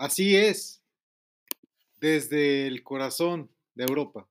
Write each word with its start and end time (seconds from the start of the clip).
Así 0.00 0.34
es, 0.34 0.82
desde 1.98 2.66
el 2.66 2.82
corazón 2.82 3.54
de 3.74 3.84
Europa. 3.84 4.26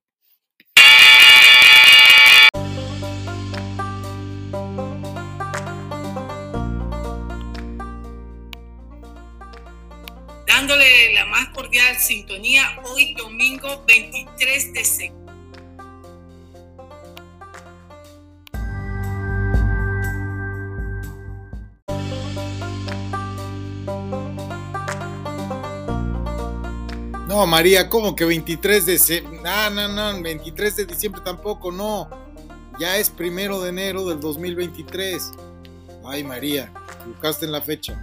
dándole 10.47 11.13
la 11.13 11.25
más 11.27 11.49
cordial 11.49 11.95
sintonía 11.99 12.63
hoy 12.85 13.13
domingo 13.13 13.85
23 13.87 14.73
de 14.73 14.83
septiembre. 14.83 15.18
María, 27.45 27.89
¿cómo 27.89 28.15
que 28.15 28.25
23 28.25 28.85
de 28.85 28.99
septiembre? 28.99 29.41
No, 29.43 29.69
no, 29.69 30.13
no, 30.13 30.21
23 30.21 30.75
de 30.75 30.85
diciembre 30.85 31.21
tampoco, 31.23 31.71
no. 31.71 32.09
Ya 32.79 32.97
es 32.97 33.09
primero 33.09 33.61
de 33.61 33.69
enero 33.69 34.07
del 34.07 34.19
2023. 34.19 35.31
Ay, 36.05 36.23
María, 36.23 36.71
buscaste 37.05 37.45
en 37.45 37.51
la 37.51 37.61
fecha. 37.61 37.97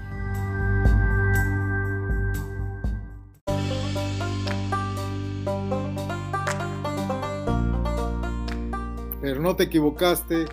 Pero 9.21 9.41
no 9.41 9.57
te 9.57 9.65
equivocaste 9.65 10.47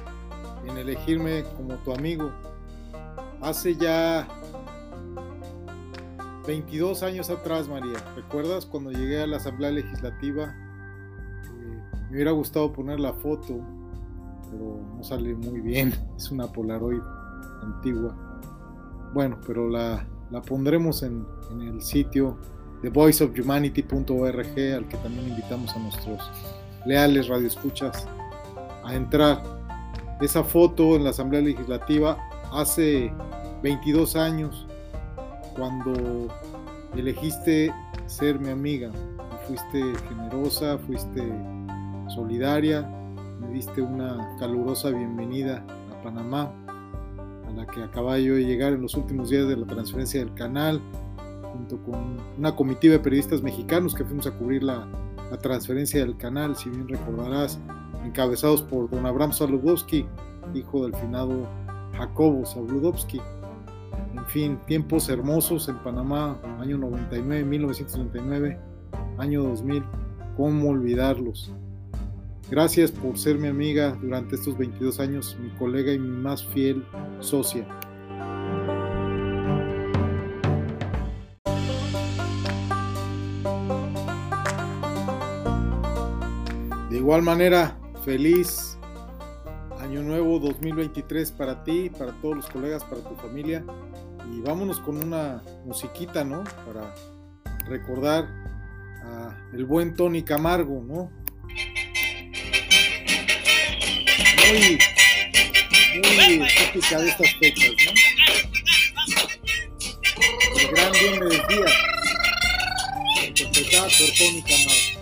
en 0.66 0.78
elegirme 0.78 1.44
como 1.56 1.76
tu 1.76 1.94
amigo. 1.94 2.32
Hace 3.42 3.76
ya 3.76 4.28
22 6.46 7.04
años 7.04 7.30
atrás, 7.30 7.68
María, 7.70 7.98
¿recuerdas 8.16 8.66
cuando 8.66 8.92
llegué 8.92 9.22
a 9.22 9.28
la 9.28 9.38
Asamblea 9.38 9.72
Legislativa? 9.72 10.54
Eh, 11.46 12.00
me 12.10 12.16
hubiera 12.16 12.32
gustado 12.32 12.74
poner 12.74 13.00
la 13.00 13.14
foto, 13.14 13.60
pero 14.52 14.80
no 14.98 15.04
sale 15.04 15.34
muy 15.36 15.62
bien. 15.62 15.94
Es 16.18 16.32
una 16.32 16.52
Polaroid 16.52 17.02
antigua. 17.62 18.16
Bueno, 19.14 19.40
pero 19.48 19.70
la, 19.70 20.06
la 20.32 20.42
pondremos 20.42 21.04
en, 21.04 21.26
en 21.52 21.62
el 21.62 21.82
sitio 21.82 22.38
de 22.82 22.90
voiceofhumanity.org, 22.90 24.76
al 24.76 24.88
que 24.88 24.98
también 24.98 25.30
invitamos 25.30 25.74
a 25.76 25.80
nuestros 25.80 26.30
leales 26.86 27.28
radioescuchas 27.30 28.06
a 28.84 28.94
entrar. 28.94 29.42
Esa 30.20 30.44
foto 30.44 30.96
en 30.96 31.06
la 31.06 31.12
Asamblea 31.12 31.42
Legislativa 31.42 32.18
hace 32.52 33.14
22 33.62 34.16
años, 34.16 34.68
cuando 35.56 36.28
elegiste 36.96 37.74
ser 38.08 38.40
mi 38.40 38.50
amiga. 38.50 38.92
Fuiste 39.48 39.82
generosa, 40.08 40.78
fuiste 40.78 41.22
solidaria, 42.08 42.88
me 43.42 43.50
diste 43.50 43.82
una 43.82 44.36
calurosa 44.40 44.90
bienvenida 44.90 45.66
a 45.92 46.04
Panamá, 46.04 46.52
a 47.48 47.52
la 47.52 47.66
que 47.66 47.84
acababa 47.84 48.20
yo 48.20 48.36
de 48.36 48.46
llegar 48.46 48.74
en 48.74 48.82
los 48.82 48.96
últimos 48.96 49.30
días 49.30 49.48
de 49.48 49.58
la 49.58 49.66
transferencia 49.66 50.20
del 50.20 50.34
canal, 50.34 50.82
junto 51.54 51.78
con 51.84 52.18
una 52.38 52.56
comitiva 52.56 52.94
de 52.94 53.00
periodistas 53.00 53.42
mexicanos 53.42 53.94
que 53.94 54.04
fuimos 54.04 54.28
a 54.28 54.32
cubrir 54.32 54.64
la, 54.64 54.88
transferencia 55.42 56.00
del 56.00 56.16
canal, 56.16 56.56
si 56.56 56.70
bien 56.70 56.88
recordarás, 56.88 57.60
encabezados 58.06 58.62
por 58.62 58.88
don 58.92 59.04
Abraham 59.08 59.34
Saludowski, 59.34 60.06
hijo 60.54 60.84
del 60.84 60.96
finado 60.96 61.48
Jacobo 61.98 62.46
Saludowski. 62.46 63.20
En 64.14 64.26
fin, 64.28 64.60
tiempos 64.68 65.10
hermosos 65.10 65.68
en 65.70 65.78
Panamá, 65.80 66.40
año 66.60 66.78
99, 66.78 67.44
1999, 67.44 68.60
año 69.18 69.44
2000, 69.44 69.84
¿cómo 70.38 70.70
olvidarlos? 70.70 71.52
Gracias 72.50 72.92
por 72.92 73.18
ser 73.18 73.40
mi 73.40 73.48
amiga 73.48 73.98
durante 74.00 74.36
estos 74.36 74.56
22 74.56 75.00
años, 75.00 75.36
mi 75.42 75.50
colega 75.58 75.92
y 75.92 75.98
mi 75.98 76.10
más 76.10 76.46
fiel 76.46 76.86
socia. 77.20 77.66
De 86.92 86.98
igual 86.98 87.24
manera, 87.24 87.76
feliz 88.06 88.78
año 89.80 90.04
nuevo 90.04 90.40
2023 90.40 91.32
para 91.32 91.64
ti, 91.64 91.90
para 91.90 92.12
todos 92.22 92.36
los 92.36 92.50
colegas, 92.50 92.84
para 92.84 93.02
tu 93.02 93.16
familia. 93.16 93.64
Y 94.32 94.42
vámonos 94.42 94.80
con 94.80 95.04
una 95.04 95.42
musiquita, 95.66 96.24
¿no? 96.24 96.44
Para 96.66 96.94
recordar 97.68 98.28
a 99.04 99.36
el 99.54 99.66
buen 99.66 99.96
Tony 99.96 100.24
Camargo, 100.24 100.82
¿no? 100.82 101.12
Muy, 104.48 104.80
muy 106.38 106.48
típica 106.48 107.00
de 107.00 107.10
estas 107.10 107.34
fechas, 107.36 107.72
¿no? 107.86 107.92
El 110.60 110.68
gran 110.68 110.92
Diomedes 110.94 111.48
Díaz, 111.48 111.74
interpretada 113.28 113.84
por 113.84 114.10
Tony 114.18 114.42
Camargo. 114.42 114.94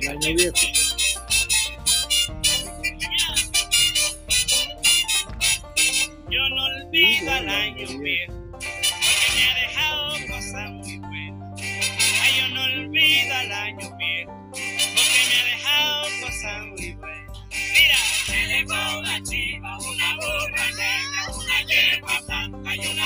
El 0.00 0.08
año 0.08 0.34
viejo. 0.36 0.75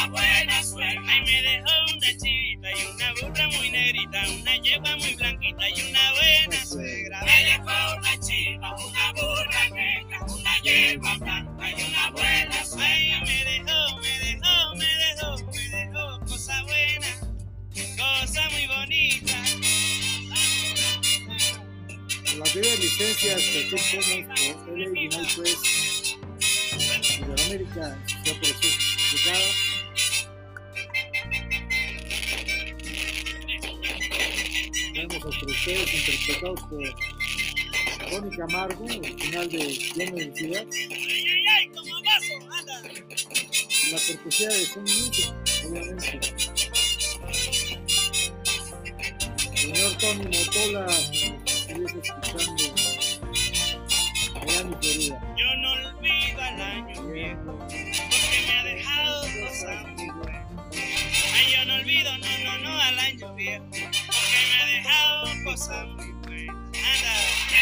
Una 0.00 0.08
buena 0.08 0.62
suegra. 0.62 1.02
Ay, 1.08 1.20
me 1.24 1.42
dejó 1.42 1.70
una 1.94 2.16
chivita 2.16 2.68
y 2.70 2.84
una 2.94 3.12
burra 3.20 3.48
muy 3.48 3.70
negrita, 3.70 4.22
una 4.30 4.56
yegua 4.56 4.96
muy 4.96 5.14
blanquita 5.14 5.68
y 5.68 5.82
una 5.90 6.12
buena 6.12 6.64
suegra. 6.64 7.22
Me 7.24 7.44
dejó 7.44 7.96
una 7.98 8.20
chiva, 8.20 8.76
una 8.76 9.12
burra 9.12 9.68
negra, 9.70 10.20
una 10.28 10.58
yegua 10.62 11.18
blanca 11.18 11.70
y 11.70 11.82
una 11.82 12.10
buena 12.10 12.64
suegra. 12.64 13.20
Me 13.26 13.44
dejó, 13.44 13.98
me 13.98 14.18
dejó, 14.20 14.74
me 14.76 14.86
dejó, 14.86 15.36
me 15.52 15.68
dejó 15.68 16.20
cosa 16.26 16.62
buena, 16.62 17.10
cosa 17.96 18.50
muy 18.50 18.66
bonita. 18.66 19.36
Las 22.38 22.54
debidas 22.54 22.78
licencias 22.78 23.42
que 23.42 23.58
aquí 23.66 23.98
tenemos 23.98 24.64
por 24.64 24.78
LA 24.78 24.88
United 24.88 25.26
Press 25.36 26.16
Iberoamérica, 27.18 27.98
ya 28.24 28.34
por 28.34 28.44
eso 28.44 28.66
explicada. 28.66 29.69
Tenemos 35.08 35.24
a 35.24 35.28
ustedes 35.28 35.94
interpretados 35.94 36.60
por 36.64 38.10
Tony 38.10 38.36
Camargo, 38.36 38.84
original 38.84 39.48
de 39.48 39.58
Diomedes 39.94 40.34
Díaz, 40.34 40.66
Ay, 40.70 40.88
ay, 40.90 41.44
ay, 41.48 41.68
como 41.68 42.02
vaso, 42.02 42.34
anda. 42.52 42.82
y 42.84 43.92
la 43.92 43.98
cortesía 43.98 44.48
de 44.48 44.66
Son 44.66 44.82
Music, 44.82 45.32
obviamente. 45.64 46.20
Señor 49.54 49.96
Tony 49.98 50.24
Motola, 50.36 50.88
si 50.90 51.34
estuviese 51.46 51.98
escuchando 51.98 52.74
Miami, 54.34 54.74
Florida. 54.82 55.34
Yo 55.38 55.56
no 55.56 55.72
olvido 55.72 56.40
al 56.42 56.60
año 56.60 57.06
viejo, 57.10 57.58
porque 57.58 58.38
me 58.46 58.52
ha 58.52 58.64
dejado 58.64 59.22
cosas 59.22 59.88
muy 59.96 60.10
buenas. 60.10 60.46
Ay, 61.32 61.46
yo 61.56 61.64
no 61.64 61.74
olvido, 61.76 62.18
no, 62.18 62.38
no, 62.44 62.58
no, 62.58 62.78
al 62.80 62.98
año 62.98 63.34
viejo, 63.34 63.64
Me 64.80 64.86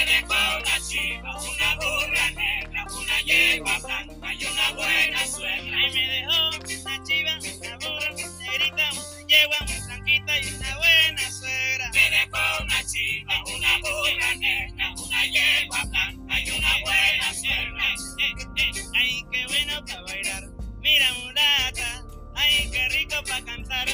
dejó 0.07 0.35
una 0.59 0.81
chiva, 0.87 1.37
una 1.43 1.75
burra 1.75 2.31
negra, 2.31 2.87
una 2.93 3.21
yegua 3.23 3.79
blanca 3.79 4.35
y 4.35 4.45
una 4.45 4.71
buena 4.73 5.27
suegra. 5.27 5.77
Ay, 5.77 5.93
me 5.95 6.09
dejó 6.09 6.49
una 6.51 7.03
chiva, 7.03 7.33
una 7.39 7.77
burra 7.77 8.11
negrita, 8.13 8.91
una 8.93 9.27
yegua 9.27 9.57
muy 9.67 9.81
blanquita 9.87 10.39
y 10.39 10.47
una 10.47 10.77
buena 10.77 11.31
suegra. 11.31 11.91
Me 11.93 12.11
dejó 12.11 12.63
una 12.63 12.85
chiva, 12.87 13.45
una 13.57 13.79
burra 13.79 14.35
negra, 14.37 14.95
una 14.97 15.27
yegua 15.27 15.85
blanca 15.87 16.41
y 16.41 16.51
una 16.51 16.79
buena 16.85 17.35
suegra. 17.35 17.85
Ay, 18.95 19.25
qué 19.33 19.47
bueno 19.49 19.85
para 19.87 20.03
bailar. 20.03 20.45
Mira, 20.81 21.13
mulata, 21.15 22.05
ay, 22.37 22.71
qué 22.71 22.89
rico 22.91 23.17
para 23.27 23.45
cantar. 23.45 23.89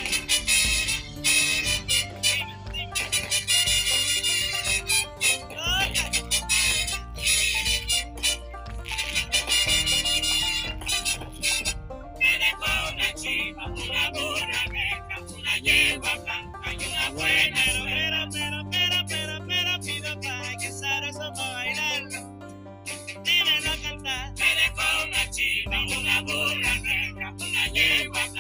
Una 25.67 26.23
burra 26.23 27.35
una 27.39 27.67
yegua 27.73 28.34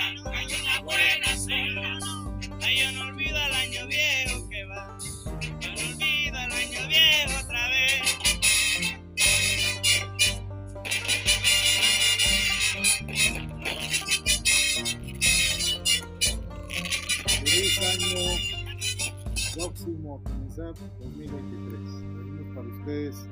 próximo 19.54 20.16
a 20.16 20.28
comenzar 20.28 20.74
2023. 20.98 22.00
Tenemos 22.00 22.54
para 22.54 22.68
ustedes 22.68 23.28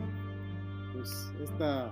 pues 0.92 1.32
esta 1.42 1.90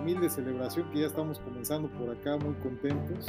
humilde 0.00 0.30
celebración 0.30 0.90
que 0.90 1.00
ya 1.00 1.06
estamos 1.06 1.38
comenzando 1.40 1.88
por 1.90 2.10
acá 2.10 2.36
muy 2.36 2.54
contentos. 2.56 3.26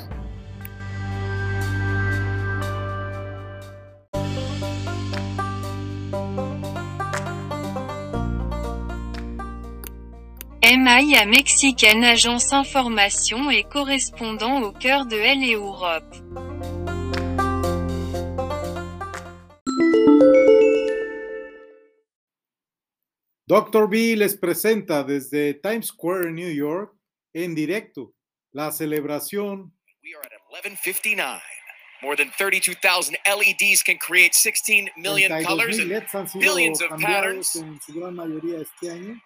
MIA 10.62 11.26
Mexicaine 11.26 12.06
Agence 12.06 12.54
Information 12.54 13.50
et 13.50 13.64
correspondant 13.64 14.62
au 14.62 14.72
cœur 14.72 15.06
de 15.06 15.16
L 15.16 15.44
et 15.44 15.54
Europe. 15.54 16.49
Dr. 23.50 23.88
B 23.88 24.16
les 24.16 24.38
presenta 24.38 25.04
desde 25.04 25.56
Times 25.56 25.88
Square, 25.88 26.31
New 26.31 26.54
York, 26.54 26.94
en 27.34 27.56
directo, 27.56 28.13
la 28.51 28.72
celebración 28.72 29.74
We 30.04 30.13
are 30.13 30.22
at 30.24 30.31
1159. 30.51 31.42
More 32.04 32.16
than 32.16 32.30
32,000 32.38 33.18
LEDs 33.25 33.81
can 33.81 33.98
create 33.98 34.36
16 34.36 34.92
million 34.98 35.31
32,000 35.31 35.46
colors. 35.46 35.80
And 35.80 35.92
han 35.92 36.28
sido 36.28 36.40
billions 36.42 36.80
of 36.80 36.92
patterns. 37.01 37.56
en 37.56 37.80
su 37.81 37.94
gran 37.94 38.16
mayoría 38.16 38.62
este 38.62 38.92
año. 38.92 39.19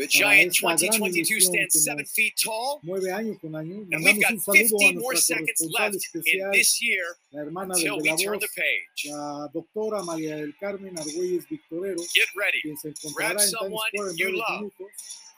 The 0.00 0.08
para 0.08 0.32
giant 0.34 0.52
esta 0.54 0.66
gran 0.66 0.76
2022 0.78 1.30
ilusión 1.30 1.40
stands 1.54 1.72
que 1.74 1.80
seven 1.80 2.04
nos 2.04 2.12
feet 2.12 2.34
tall. 2.42 2.80
Mueve 2.82 3.12
año 3.12 3.38
con 3.40 3.54
año. 3.54 3.76
And 3.92 4.04
we've 4.04 4.16
Mandamos 4.16 4.22
got 4.22 4.32
un 4.32 4.40
saludo 4.40 4.64
a 4.64 4.68
50 4.68 5.00
more 5.00 5.12
nuestra 5.12 5.36
seconds 5.36 5.60
corresponsal 5.60 5.80
left 5.80 5.94
in 5.94 6.00
especial, 6.20 6.52
this 6.52 6.82
year 6.82 7.04
la 7.32 7.40
hermana 7.42 7.74
until 7.74 7.96
del 7.96 8.02
we 8.02 8.02
de 8.02 8.10
la 8.10 8.16
turn 8.16 8.38
voz, 8.38 8.42
the 8.42 8.48
page. 8.56 9.00
la 9.12 9.48
doctora 9.52 10.02
María 10.02 10.36
del 10.36 10.54
Carmen 10.58 10.94
Argüelles 10.98 11.44
Victorero, 11.48 12.00
Get 12.14 12.28
ready. 12.36 12.60
quien 12.62 12.76
se 12.78 12.88
Grab 12.88 12.96
encontrará 12.96 13.30
en 13.30 13.36
Times 13.38 13.50
someone 13.50 13.90
Square 13.92 14.10
en 14.10 14.16
you 14.16 14.26
breves 14.30 14.38
love. 14.40 14.60
minutos, 14.60 14.90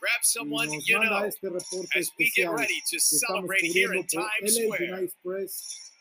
Grab 0.02 0.20
y 0.20 0.24
someone 0.24 0.66
nos 0.70 0.86
you 0.86 0.98
manda 0.98 1.20
know 1.20 1.26
este 1.26 1.42
reporte 1.48 1.88
as 1.96 2.10
we 2.18 2.24
get 2.30 2.46
especial 2.46 2.54
ready 2.56 2.80
to 2.90 2.96
que 2.96 2.98
estamos 2.98 3.20
celebrate 3.46 3.64
here 3.66 3.88
cubriendo 3.88 4.00
in 4.00 4.06
por 4.08 4.22
Times 4.22 4.56
LA 4.56 4.62
Square. 4.62 4.82
United 4.82 5.12
Press, 5.22 5.52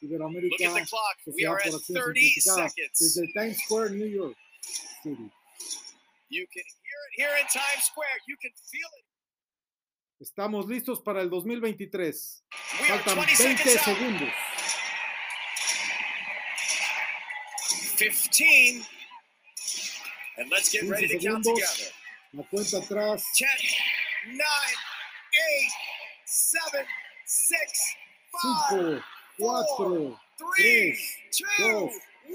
Look 0.01 0.11
Iberoamérica, 0.11 0.65
at 0.65 0.73
the 0.73 0.85
clock. 0.89 1.17
We 1.27 1.33
Sociedad 1.33 1.49
are 1.51 1.59
por 1.61 1.67
at 1.67 1.73
Acciones 1.73 1.85
30 1.85 2.19
Simplificadas, 2.19 2.73
seconds. 2.73 2.97
desde 2.99 3.33
Times 3.33 3.57
Square, 3.63 3.89
New 3.91 4.07
York 4.07 4.35
City. 5.03 5.29
You 6.29 6.47
can 6.53 6.63
hear 7.17 7.27
it 7.27 7.33
here 7.33 7.37
in 7.39 7.47
Times 7.47 7.83
Square. 7.85 8.17
You 8.27 8.35
can 8.41 8.51
feel 8.69 8.89
it. 8.99 9.05
Estamos 10.21 10.67
listos 10.67 11.01
para 11.01 11.21
el 11.21 11.29
2023. 11.29 12.43
We 12.79 12.91
are 12.91 12.99
Faltan 12.99 13.15
20 13.15 13.35
20 13.35 13.63
seconds 13.63 13.87
out. 13.87 13.97
segundos. 13.97 14.33
15. 17.97 18.85
And 20.37 20.49
let's 20.51 20.71
get 20.71 20.81
15 20.81 20.91
ready 20.91 21.07
to 21.07 21.19
count 21.19 21.43
together. 21.43 21.91
La 22.33 22.43
cuenta 22.43 22.77
atrás. 22.77 23.23
10, 23.37 23.49
9, 24.27 24.43
8, 25.33 25.71
7, 26.25 26.85
6, 27.25 27.95
5, 28.69 29.03
5, 29.39 29.65
4, 29.77 30.19
3, 30.57 30.97
2, 31.31 31.45
2, 31.57 31.89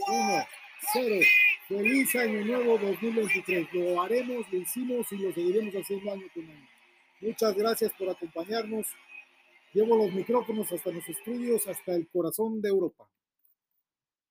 1, 0.08 0.32
1. 0.32 0.46
0. 0.92 1.24
Feliz 1.68 2.14
año 2.14 2.44
nuevo 2.44 2.78
2023. 2.78 3.72
Lo 3.72 4.00
haremos, 4.00 4.46
lo 4.52 4.58
hicimos 4.58 5.10
y 5.10 5.16
lo 5.16 5.32
seguiremos 5.32 5.74
haciendo 5.74 6.12
año 6.12 6.26
con 6.32 6.44
año. 6.44 6.68
Muchas 7.20 7.56
gracias 7.56 7.92
por 7.98 8.08
acompañarnos. 8.08 8.86
Llevo 9.72 9.96
los 9.96 10.12
micrófonos 10.12 10.70
hasta 10.70 10.92
los 10.92 11.08
estudios, 11.08 11.66
hasta 11.66 11.96
el 11.96 12.06
corazón 12.08 12.60
de 12.62 12.68
Europa. 12.68 13.08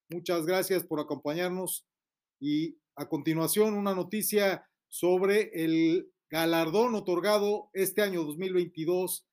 Muchas 0.09 0.45
gracias 0.45 0.85
por 0.85 1.01
acompañarnos 1.01 1.85
y 2.39 2.77
a 2.95 3.09
continuación 3.09 3.73
una 3.73 3.93
noticia 3.93 4.65
sobre 4.87 5.51
el 5.53 6.09
galardón 6.29 6.95
otorgado 6.95 7.69
este 7.73 8.01
año 8.01 8.23
2022. 8.23 9.25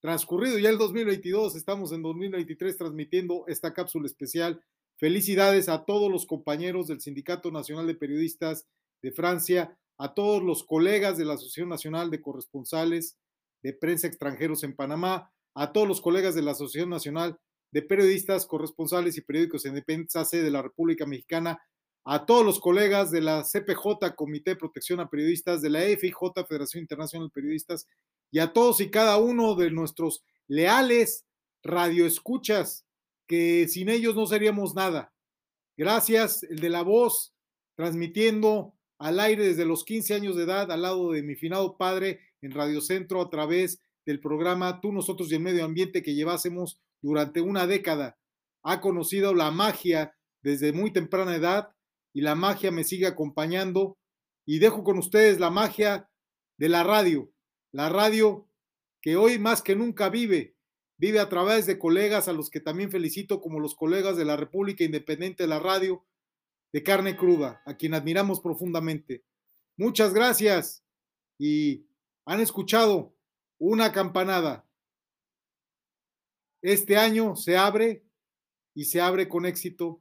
Transcurrido 0.00 0.58
ya 0.58 0.70
el 0.70 0.78
2022, 0.78 1.54
estamos 1.56 1.92
en 1.92 2.00
2023 2.00 2.78
transmitiendo 2.78 3.44
esta 3.46 3.74
cápsula 3.74 4.06
especial. 4.06 4.64
Felicidades 5.02 5.68
a 5.68 5.84
todos 5.84 6.08
los 6.08 6.26
compañeros 6.26 6.86
del 6.86 7.00
Sindicato 7.00 7.50
Nacional 7.50 7.88
de 7.88 7.96
Periodistas 7.96 8.68
de 9.02 9.10
Francia, 9.10 9.76
a 9.98 10.14
todos 10.14 10.44
los 10.44 10.62
colegas 10.62 11.18
de 11.18 11.24
la 11.24 11.34
Asociación 11.34 11.68
Nacional 11.68 12.08
de 12.08 12.22
Corresponsales 12.22 13.18
de 13.64 13.72
Prensa 13.72 14.06
Extranjeros 14.06 14.62
en 14.62 14.76
Panamá, 14.76 15.32
a 15.56 15.72
todos 15.72 15.88
los 15.88 16.00
colegas 16.00 16.36
de 16.36 16.42
la 16.42 16.52
Asociación 16.52 16.88
Nacional 16.88 17.36
de 17.72 17.82
Periodistas, 17.82 18.46
Corresponsales 18.46 19.16
y 19.16 19.22
Periódicos 19.22 19.66
Independientes 19.66 20.30
de 20.30 20.50
la 20.52 20.62
República 20.62 21.04
Mexicana, 21.04 21.60
a 22.04 22.24
todos 22.24 22.46
los 22.46 22.60
colegas 22.60 23.10
de 23.10 23.22
la 23.22 23.42
CPJ, 23.42 24.14
Comité 24.14 24.52
de 24.52 24.56
Protección 24.56 25.00
a 25.00 25.10
Periodistas, 25.10 25.62
de 25.62 25.70
la 25.70 25.80
FIJ, 25.80 26.46
Federación 26.48 26.80
Internacional 26.80 27.26
de 27.26 27.32
Periodistas, 27.32 27.88
y 28.30 28.38
a 28.38 28.52
todos 28.52 28.80
y 28.80 28.88
cada 28.88 29.16
uno 29.16 29.56
de 29.56 29.72
nuestros 29.72 30.22
leales 30.46 31.24
radioescuchas, 31.64 32.86
que 33.32 33.66
sin 33.66 33.88
ellos 33.88 34.14
no 34.14 34.26
seríamos 34.26 34.74
nada. 34.74 35.10
Gracias, 35.78 36.42
el 36.42 36.58
de 36.58 36.68
la 36.68 36.82
voz, 36.82 37.32
transmitiendo 37.74 38.74
al 38.98 39.18
aire 39.20 39.46
desde 39.46 39.64
los 39.64 39.86
15 39.86 40.12
años 40.12 40.36
de 40.36 40.42
edad 40.42 40.70
al 40.70 40.82
lado 40.82 41.12
de 41.12 41.22
mi 41.22 41.34
finado 41.34 41.78
padre 41.78 42.20
en 42.42 42.50
Radio 42.50 42.82
Centro 42.82 43.22
a 43.22 43.30
través 43.30 43.80
del 44.04 44.20
programa 44.20 44.82
Tú, 44.82 44.92
Nosotros 44.92 45.32
y 45.32 45.36
el 45.36 45.40
Medio 45.40 45.64
Ambiente 45.64 46.02
que 46.02 46.14
llevásemos 46.14 46.78
durante 47.00 47.40
una 47.40 47.66
década. 47.66 48.18
Ha 48.62 48.82
conocido 48.82 49.32
la 49.32 49.50
magia 49.50 50.14
desde 50.42 50.74
muy 50.74 50.92
temprana 50.92 51.34
edad 51.34 51.70
y 52.12 52.20
la 52.20 52.34
magia 52.34 52.70
me 52.70 52.84
sigue 52.84 53.06
acompañando 53.06 53.96
y 54.44 54.58
dejo 54.58 54.84
con 54.84 54.98
ustedes 54.98 55.40
la 55.40 55.48
magia 55.48 56.06
de 56.58 56.68
la 56.68 56.82
radio, 56.82 57.32
la 57.72 57.88
radio 57.88 58.46
que 59.00 59.16
hoy 59.16 59.38
más 59.38 59.62
que 59.62 59.74
nunca 59.74 60.10
vive, 60.10 60.54
vive 61.02 61.18
a 61.18 61.28
través 61.28 61.66
de 61.66 61.80
colegas 61.80 62.28
a 62.28 62.32
los 62.32 62.48
que 62.48 62.60
también 62.60 62.92
felicito 62.92 63.40
como 63.40 63.58
los 63.58 63.74
colegas 63.74 64.16
de 64.16 64.24
la 64.24 64.36
República 64.36 64.84
Independiente 64.84 65.42
de 65.42 65.48
la 65.48 65.58
Radio 65.58 66.06
de 66.72 66.84
Carne 66.84 67.16
Cruda, 67.16 67.60
a 67.66 67.76
quien 67.76 67.94
admiramos 67.94 68.40
profundamente. 68.40 69.24
Muchas 69.76 70.14
gracias 70.14 70.84
y 71.40 71.88
han 72.24 72.38
escuchado 72.38 73.16
una 73.58 73.90
campanada. 73.90 74.64
Este 76.62 76.96
año 76.96 77.34
se 77.34 77.56
abre 77.56 78.04
y 78.72 78.84
se 78.84 79.00
abre 79.00 79.28
con 79.28 79.44
éxito, 79.44 80.00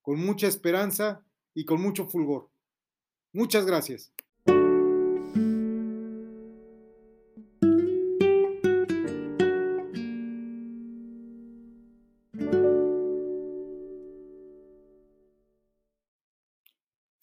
con 0.00 0.18
mucha 0.18 0.48
esperanza 0.48 1.24
y 1.54 1.64
con 1.64 1.80
mucho 1.80 2.08
fulgor. 2.08 2.50
Muchas 3.32 3.64
gracias. 3.64 4.12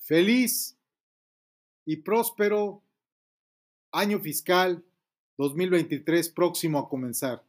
Feliz 0.09 0.75
y 1.85 1.97
próspero 1.97 2.81
año 3.91 4.19
fiscal 4.19 4.83
2023 5.37 6.29
próximo 6.29 6.79
a 6.79 6.89
comenzar. 6.89 7.43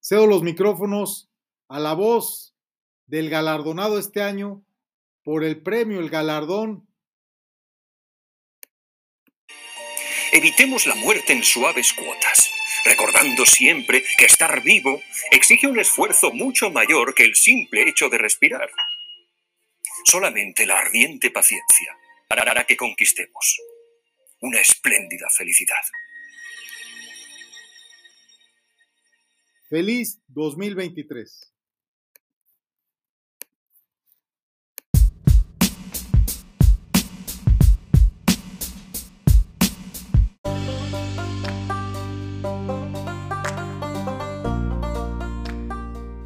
Cedo 0.00 0.28
los 0.28 0.44
micrófonos 0.44 1.28
a 1.66 1.80
la 1.80 1.92
voz 1.94 2.54
del 3.06 3.30
galardonado 3.30 3.98
este 3.98 4.22
año 4.22 4.64
por 5.24 5.42
el 5.42 5.60
premio, 5.60 5.98
el 5.98 6.08
galardón. 6.08 6.86
Evitemos 10.30 10.86
la 10.86 10.94
muerte 10.94 11.32
en 11.32 11.42
suaves 11.42 11.92
cuotas, 11.94 12.48
recordando 12.84 13.44
siempre 13.44 14.04
que 14.18 14.26
estar 14.26 14.62
vivo 14.62 15.00
exige 15.32 15.66
un 15.66 15.80
esfuerzo 15.80 16.30
mucho 16.30 16.70
mayor 16.70 17.12
que 17.12 17.24
el 17.24 17.34
simple 17.34 17.88
hecho 17.88 18.08
de 18.08 18.18
respirar. 18.18 18.70
Solamente 20.04 20.64
la 20.64 20.78
ardiente 20.78 21.32
paciencia 21.32 21.98
hará 22.54 22.64
que 22.64 22.76
conquistemos 22.76 23.56
una 24.40 24.60
espléndida 24.60 25.26
felicidad. 25.36 25.74
Feliz 29.68 30.20
2023. 30.28 31.54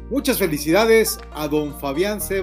Muchas 0.09 0.37
felicidades 0.37 1.17
a 1.31 1.47
don 1.47 1.79
Fabián 1.79 2.19
C. 2.19 2.41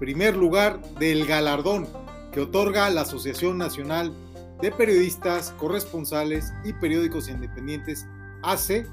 Primer 0.00 0.34
lugar 0.34 0.82
del 0.96 1.26
galardón 1.26 2.03
que 2.34 2.40
otorga 2.40 2.90
la 2.90 3.02
Asociación 3.02 3.58
Nacional 3.58 4.12
de 4.60 4.72
Periodistas, 4.72 5.52
Corresponsales 5.52 6.52
y 6.64 6.72
Periódicos 6.72 7.28
Independientes, 7.28 8.08
ACE, 8.42 8.88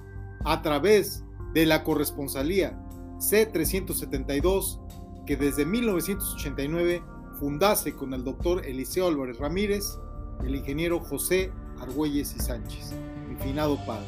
a 0.46 0.62
través 0.62 1.24
de 1.54 1.66
la 1.66 1.84
corresponsalía 1.84 2.80
C372, 3.18 4.80
que 5.26 5.38
desde 5.38 5.66
1989 5.66 7.04
fundase 7.40 7.96
con 7.96 8.14
el 8.14 8.24
doctor 8.24 8.64
Eliseo 8.64 9.08
Álvarez 9.08 9.40
Ramírez, 9.40 9.98
el 10.46 10.56
ingeniero 10.56 11.00
José 11.00 11.52
Argüelles 11.80 12.36
y 12.36 12.40
Sánchez, 12.40 12.94
mi 13.28 13.36
finado 13.38 13.76
padre. 13.88 14.06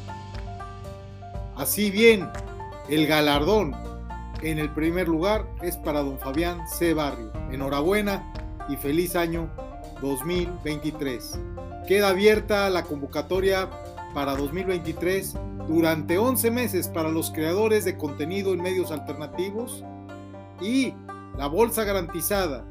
Así 1.56 1.90
bien, 1.90 2.28
el 2.88 3.08
galardón 3.08 3.74
en 4.42 4.60
el 4.60 4.72
primer 4.72 5.08
lugar 5.08 5.48
es 5.60 5.76
para 5.78 6.04
don 6.04 6.20
Fabián 6.20 6.68
C. 6.68 6.94
Barrio. 6.94 7.32
Enhorabuena 7.50 8.32
y 8.68 8.76
feliz 8.76 9.16
año 9.16 9.48
2023. 10.00 11.38
Queda 11.86 12.08
abierta 12.08 12.68
la 12.70 12.82
convocatoria 12.84 13.68
para 14.14 14.36
2023 14.36 15.34
durante 15.68 16.18
11 16.18 16.50
meses 16.50 16.88
para 16.88 17.10
los 17.10 17.30
creadores 17.30 17.84
de 17.84 17.96
contenido 17.96 18.52
en 18.52 18.62
medios 18.62 18.90
alternativos 18.90 19.84
y 20.60 20.94
la 21.36 21.46
bolsa 21.46 21.84
garantizada 21.84 22.64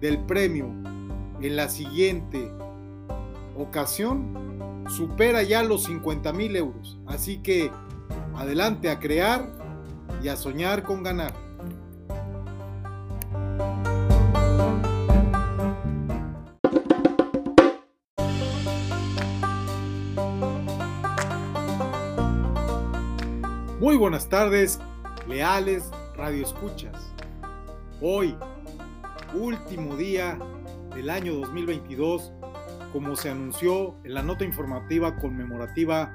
del 0.00 0.18
premio 0.24 0.66
en 1.40 1.56
la 1.56 1.68
siguiente 1.68 2.50
ocasión 3.56 4.84
supera 4.88 5.42
ya 5.42 5.62
los 5.62 5.84
50 5.84 6.32
mil 6.32 6.56
euros. 6.56 6.98
Así 7.06 7.38
que 7.38 7.70
adelante 8.36 8.90
a 8.90 8.98
crear 8.98 9.46
y 10.22 10.28
a 10.28 10.36
soñar 10.36 10.82
con 10.82 11.02
ganar. 11.02 11.32
Muy 23.90 23.96
buenas 23.96 24.28
tardes, 24.28 24.78
leales 25.26 25.90
radioescuchas. 26.16 27.12
Hoy, 28.00 28.36
último 29.34 29.96
día 29.96 30.38
del 30.94 31.10
año 31.10 31.34
2022, 31.34 32.30
como 32.92 33.16
se 33.16 33.30
anunció 33.30 33.96
en 34.04 34.14
la 34.14 34.22
nota 34.22 34.44
informativa 34.44 35.16
conmemorativa 35.16 36.14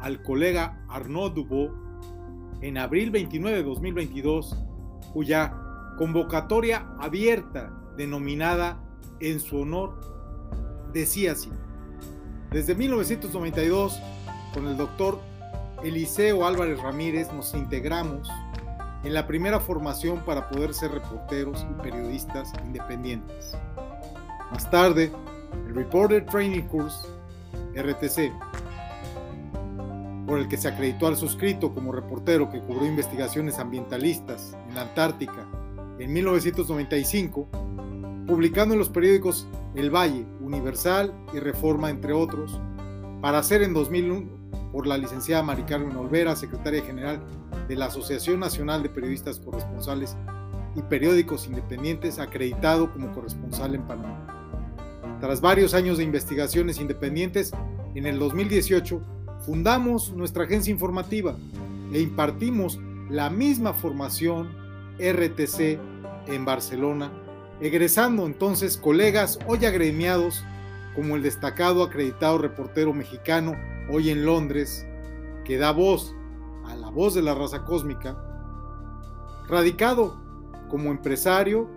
al 0.00 0.22
colega 0.22 0.80
Arnaud 0.88 1.32
Dubot 1.32 1.72
en 2.60 2.78
abril 2.78 3.10
29 3.10 3.56
de 3.56 3.64
2022, 3.64 4.56
cuya 5.12 5.52
convocatoria 5.98 6.86
abierta 7.00 7.72
denominada 7.96 8.80
en 9.18 9.40
su 9.40 9.62
honor 9.62 9.98
decía 10.92 11.32
así. 11.32 11.50
Desde 12.52 12.76
1992, 12.76 14.00
con 14.54 14.68
el 14.68 14.76
doctor 14.76 15.18
Eliseo 15.82 16.46
Álvarez 16.46 16.80
Ramírez 16.80 17.32
nos 17.32 17.54
integramos 17.54 18.28
en 19.04 19.14
la 19.14 19.26
primera 19.26 19.60
formación 19.60 20.24
para 20.24 20.48
poder 20.48 20.74
ser 20.74 20.90
reporteros 20.90 21.64
y 21.70 21.82
periodistas 21.82 22.52
independientes. 22.64 23.56
Más 24.50 24.68
tarde, 24.70 25.12
el 25.68 25.74
Reporter 25.74 26.24
Training 26.26 26.62
Course, 26.62 27.06
RTC, 27.74 28.32
por 30.26 30.38
el 30.38 30.48
que 30.48 30.56
se 30.56 30.68
acreditó 30.68 31.06
al 31.06 31.16
suscrito 31.16 31.72
como 31.72 31.92
reportero 31.92 32.50
que 32.50 32.60
cubrió 32.60 32.86
investigaciones 32.86 33.58
ambientalistas 33.58 34.56
en 34.68 34.74
la 34.74 34.82
Antártica 34.82 35.46
en 35.98 36.12
1995, 36.12 37.48
publicando 38.26 38.74
en 38.74 38.78
los 38.80 38.88
periódicos 38.88 39.46
El 39.74 39.94
Valle, 39.94 40.26
Universal 40.40 41.14
y 41.32 41.38
Reforma, 41.38 41.90
entre 41.90 42.12
otros, 42.12 42.60
para 43.20 43.42
ser 43.42 43.62
en 43.62 43.72
2001 43.72 44.35
por 44.72 44.86
la 44.86 44.98
licenciada 44.98 45.42
Mari 45.42 45.62
Carmen 45.62 45.96
Olvera, 45.96 46.36
secretaria 46.36 46.82
general 46.82 47.20
de 47.68 47.76
la 47.76 47.86
Asociación 47.86 48.40
Nacional 48.40 48.82
de 48.82 48.88
Periodistas 48.88 49.38
Corresponsales 49.40 50.16
y 50.74 50.82
Periódicos 50.82 51.46
Independientes, 51.46 52.18
acreditado 52.18 52.92
como 52.92 53.12
corresponsal 53.12 53.74
en 53.74 53.82
Panamá. 53.82 54.26
Tras 55.20 55.40
varios 55.40 55.72
años 55.72 55.98
de 55.98 56.04
investigaciones 56.04 56.78
independientes, 56.78 57.52
en 57.94 58.06
el 58.06 58.18
2018 58.18 59.00
fundamos 59.40 60.12
nuestra 60.12 60.44
agencia 60.44 60.70
informativa 60.70 61.34
e 61.92 62.00
impartimos 62.00 62.78
la 63.08 63.30
misma 63.30 63.72
formación 63.72 64.50
RTC 64.98 65.78
en 66.26 66.44
Barcelona, 66.44 67.10
egresando 67.60 68.26
entonces 68.26 68.76
colegas 68.76 69.38
hoy 69.46 69.64
agremiados 69.64 70.44
como 70.94 71.16
el 71.16 71.22
destacado 71.22 71.82
acreditado 71.82 72.38
reportero 72.38 72.92
mexicano 72.92 73.54
hoy 73.90 74.10
en 74.10 74.24
Londres, 74.24 74.86
que 75.44 75.58
da 75.58 75.72
voz 75.72 76.14
a 76.66 76.74
la 76.74 76.90
voz 76.90 77.14
de 77.14 77.22
la 77.22 77.34
raza 77.34 77.64
cósmica, 77.64 78.16
radicado 79.48 80.20
como 80.68 80.90
empresario, 80.90 81.68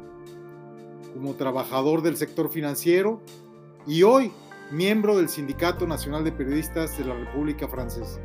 como 1.13 1.35
trabajador 1.35 2.01
del 2.01 2.17
sector 2.17 2.49
financiero 2.49 3.21
y 3.85 4.03
hoy 4.03 4.31
miembro 4.71 5.17
del 5.17 5.29
Sindicato 5.29 5.87
Nacional 5.87 6.23
de 6.23 6.31
Periodistas 6.31 6.97
de 6.97 7.05
la 7.05 7.15
República 7.15 7.67
Francesa. 7.67 8.19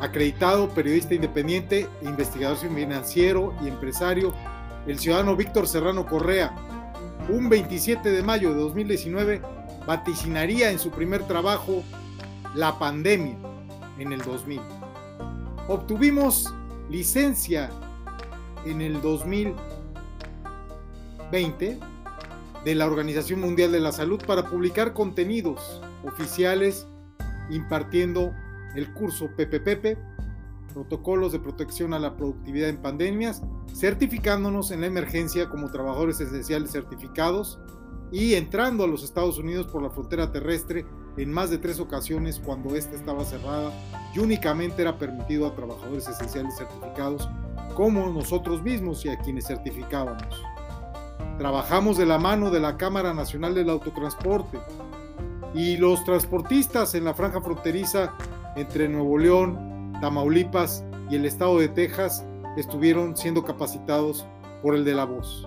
Acreditado 0.00 0.68
periodista 0.70 1.14
independiente, 1.14 1.88
investigador 2.02 2.56
financiero 2.56 3.54
y 3.62 3.68
empresario, 3.68 4.34
el 4.86 4.98
ciudadano 4.98 5.36
Víctor 5.36 5.68
Serrano 5.68 6.06
Correa, 6.06 6.54
un 7.28 7.48
27 7.48 8.10
de 8.10 8.22
mayo 8.22 8.52
de 8.52 8.60
2019, 8.60 9.40
vaticinaría 9.86 10.70
en 10.70 10.78
su 10.78 10.90
primer 10.90 11.26
trabajo 11.26 11.82
la 12.54 12.78
pandemia 12.78 13.36
en 13.98 14.12
el 14.12 14.22
2000. 14.22 14.60
Obtuvimos 15.68 16.52
licencia 16.90 17.70
en 18.64 18.80
el 18.80 19.00
2020 19.00 21.78
de 22.64 22.74
la 22.74 22.86
Organización 22.86 23.40
Mundial 23.40 23.72
de 23.72 23.80
la 23.80 23.92
Salud 23.92 24.22
para 24.24 24.48
publicar 24.48 24.92
contenidos 24.92 25.82
oficiales 26.04 26.86
impartiendo 27.50 28.32
el 28.74 28.92
curso 28.92 29.28
PPPP, 29.36 29.98
Protocolos 30.72 31.32
de 31.32 31.38
Protección 31.38 31.92
a 31.92 31.98
la 31.98 32.16
Productividad 32.16 32.68
en 32.68 32.78
Pandemias, 32.78 33.42
certificándonos 33.74 34.70
en 34.70 34.80
la 34.80 34.86
emergencia 34.86 35.50
como 35.50 35.70
trabajadores 35.70 36.20
esenciales 36.20 36.70
certificados 36.70 37.58
y 38.12 38.34
entrando 38.34 38.84
a 38.84 38.86
los 38.86 39.02
Estados 39.02 39.38
Unidos 39.38 39.66
por 39.66 39.82
la 39.82 39.90
frontera 39.90 40.30
terrestre 40.30 40.84
en 41.16 41.32
más 41.32 41.50
de 41.50 41.58
tres 41.58 41.80
ocasiones 41.80 42.38
cuando 42.38 42.76
ésta 42.76 42.94
estaba 42.94 43.24
cerrada 43.24 43.72
y 44.14 44.18
únicamente 44.18 44.82
era 44.82 44.98
permitido 44.98 45.46
a 45.46 45.54
trabajadores 45.54 46.06
esenciales 46.06 46.56
certificados 46.56 47.28
como 47.74 48.06
nosotros 48.10 48.62
mismos 48.62 49.04
y 49.06 49.08
a 49.08 49.18
quienes 49.18 49.46
certificábamos. 49.46 50.42
Trabajamos 51.38 51.96
de 51.96 52.04
la 52.04 52.18
mano 52.18 52.50
de 52.50 52.60
la 52.60 52.76
Cámara 52.76 53.14
Nacional 53.14 53.54
del 53.54 53.70
Autotransporte 53.70 54.58
y 55.54 55.78
los 55.78 56.04
transportistas 56.04 56.94
en 56.94 57.04
la 57.04 57.14
franja 57.14 57.40
fronteriza 57.40 58.12
entre 58.56 58.88
Nuevo 58.88 59.16
León, 59.16 59.92
Tamaulipas 60.02 60.84
y 61.10 61.16
el 61.16 61.24
estado 61.24 61.58
de 61.58 61.68
Texas 61.68 62.24
estuvieron 62.58 63.16
siendo 63.16 63.42
capacitados 63.42 64.26
por 64.62 64.74
el 64.74 64.84
de 64.84 64.94
la 64.94 65.04
voz. 65.04 65.46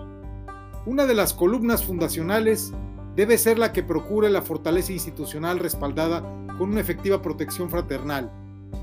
Una 0.86 1.04
de 1.04 1.14
las 1.14 1.34
columnas 1.34 1.84
fundacionales 1.84 2.72
debe 3.16 3.38
ser 3.38 3.58
la 3.58 3.72
que 3.72 3.82
procure 3.82 4.30
la 4.30 4.40
fortaleza 4.40 4.92
institucional 4.92 5.58
respaldada 5.58 6.20
con 6.58 6.70
una 6.70 6.80
efectiva 6.80 7.20
protección 7.22 7.68
fraternal 7.68 8.30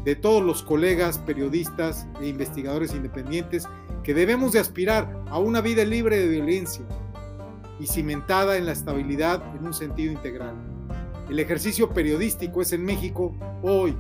de 0.04 0.18
todos 0.18 0.44
los 0.44 0.64
colegas, 0.64 1.18
periodistas 1.18 2.06
e 2.20 2.28
investigadores 2.28 2.94
independientes 2.94 3.70
que 4.04 4.14
debemos 4.14 4.52
de 4.52 4.60
aspirar 4.60 5.24
a 5.28 5.40
una 5.40 5.62
vida 5.62 5.86
libre 5.86 6.18
de 6.18 6.28
violencia 6.28 6.84
y 7.80 7.88
cimentada 7.88 8.58
en 8.58 8.66
la 8.66 8.74
estabilidad 8.74 9.42
en 9.56 9.66
un 9.66 9.74
sentido 9.74 10.12
integral. 10.12 10.56
El 11.30 11.40
ejercicio 11.40 11.92
periodístico 11.92 12.62
es 12.62 12.74
en 12.74 12.84
México 12.84 13.34
hoy, 13.62 13.96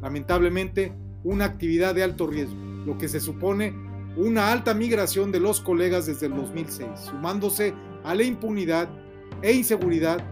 lamentablemente, 0.00 0.94
una 1.24 1.44
actividad 1.44 1.94
de 1.94 2.04
alto 2.04 2.26
riesgo, 2.26 2.56
lo 2.86 2.96
que 2.96 3.08
se 3.08 3.20
supone 3.20 3.74
una 4.16 4.52
alta 4.52 4.74
migración 4.74 5.32
de 5.32 5.40
los 5.40 5.60
colegas 5.60 6.06
desde 6.06 6.26
el 6.26 6.36
2006, 6.36 6.88
sumándose 7.10 7.74
a 8.04 8.14
la 8.14 8.22
impunidad 8.22 8.88
e 9.42 9.52
inseguridad 9.52 10.24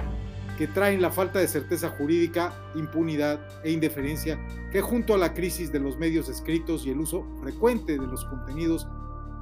que 0.57 0.69
traen 0.69 1.03
la 1.03 1.11
falta 1.11 1.39
de 1.39 1.49
certeza 1.49 1.89
jurídica, 1.91 2.53
impunidad 2.75 3.41
e 3.65 3.73
indiferencia 3.73 4.39
que 4.71 4.81
junto 4.81 5.15
a 5.15 5.19
la 5.19 5.35
crisis 5.35 5.73
de 5.73 5.81
los 5.81 5.99
medios 5.99 6.29
escritos 6.29 6.87
y 6.87 6.91
el 6.91 7.01
uso 7.01 7.27
frecuente 7.41 7.99
de 7.99 8.07
los 8.07 8.25
contenidos 8.27 8.87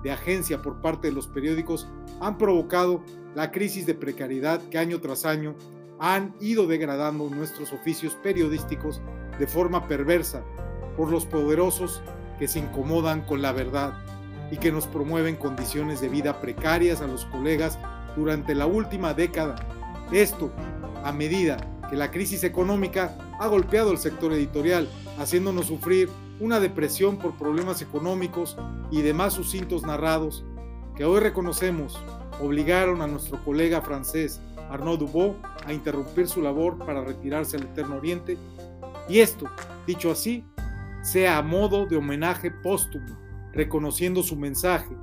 de 0.03 0.13
agencia 0.13 0.63
por 0.63 0.81
parte 0.81 1.09
de 1.09 1.15
los 1.15 1.27
periódicos 1.27 1.89
han 2.21 2.39
provocado 2.39 3.03
la 3.35 3.51
crisis 3.51 3.85
de 3.87 3.95
precariedad 3.95 4.63
que 4.71 4.79
año 4.79 5.01
tras 5.01 5.27
año 5.27 5.55
han 5.99 6.35
ido 6.41 6.67
degradando 6.67 7.29
nuestros 7.29 7.73
oficios 7.75 8.15
periodísticos 8.23 9.03
de 9.39 9.47
forma 9.47 9.87
perversa 9.87 10.43
por 10.97 11.11
los 11.11 11.27
poderosos 11.27 12.03
que 12.39 12.49
se 12.49 12.61
incomodan 12.61 13.21
con 13.27 13.43
la 13.43 13.53
verdad 13.53 13.93
y 14.51 14.57
que 14.57 14.73
nos 14.73 14.87
promueven 14.87 15.37
condiciones 15.37 16.01
de 16.01 16.09
vida 16.09 16.41
precarias 16.41 17.01
a 17.01 17.07
los 17.07 17.25
colegas 17.27 17.79
durante 18.17 18.55
la 18.55 18.67
última 18.67 19.15
década. 19.15 19.57
Esto 20.13 20.51
a 21.05 21.13
medida 21.13 21.57
que 21.89 21.97
la 21.97 22.11
crisis 22.11 22.45
económica 22.45 23.17
ha 23.39 23.47
golpeado 23.47 23.93
el 23.93 23.99
sector 23.99 24.33
editorial, 24.33 24.89
haciéndonos 25.19 25.67
sufrir 25.67 26.09
una 26.41 26.61
depresión 26.61 27.19
por 27.19 27.37
problemas 27.37 27.83
económicos 27.83 28.57
y 28.91 29.03
demás 29.03 29.35
sucintos 29.35 29.83
narrados 29.83 30.45
que 30.97 31.05
hoy 31.05 31.21
reconocemos 31.21 31.99
obligaron 32.41 33.03
a 33.03 33.07
nuestro 33.07 33.43
colega 33.45 33.83
francés 33.83 34.41
Arnaud 34.71 34.99
Dubot 34.99 35.37
a 35.67 35.73
interrumpir 35.73 36.29
su 36.29 36.41
labor 36.41 36.79
para 36.79 37.05
retirarse 37.05 37.57
al 37.57 37.65
Eterno 37.65 37.97
Oriente 37.97 38.39
y 39.09 39.19
esto, 39.19 39.47
dicho 39.87 40.11
así, 40.11 40.45
sea 41.03 41.39
a 41.39 41.43
modo 41.43 41.87
de 41.87 41.97
homenaje 41.97 42.51
póstumo, 42.51 43.19
reconociendo 43.53 44.23
su 44.23 44.37
mensaje, 44.37 44.97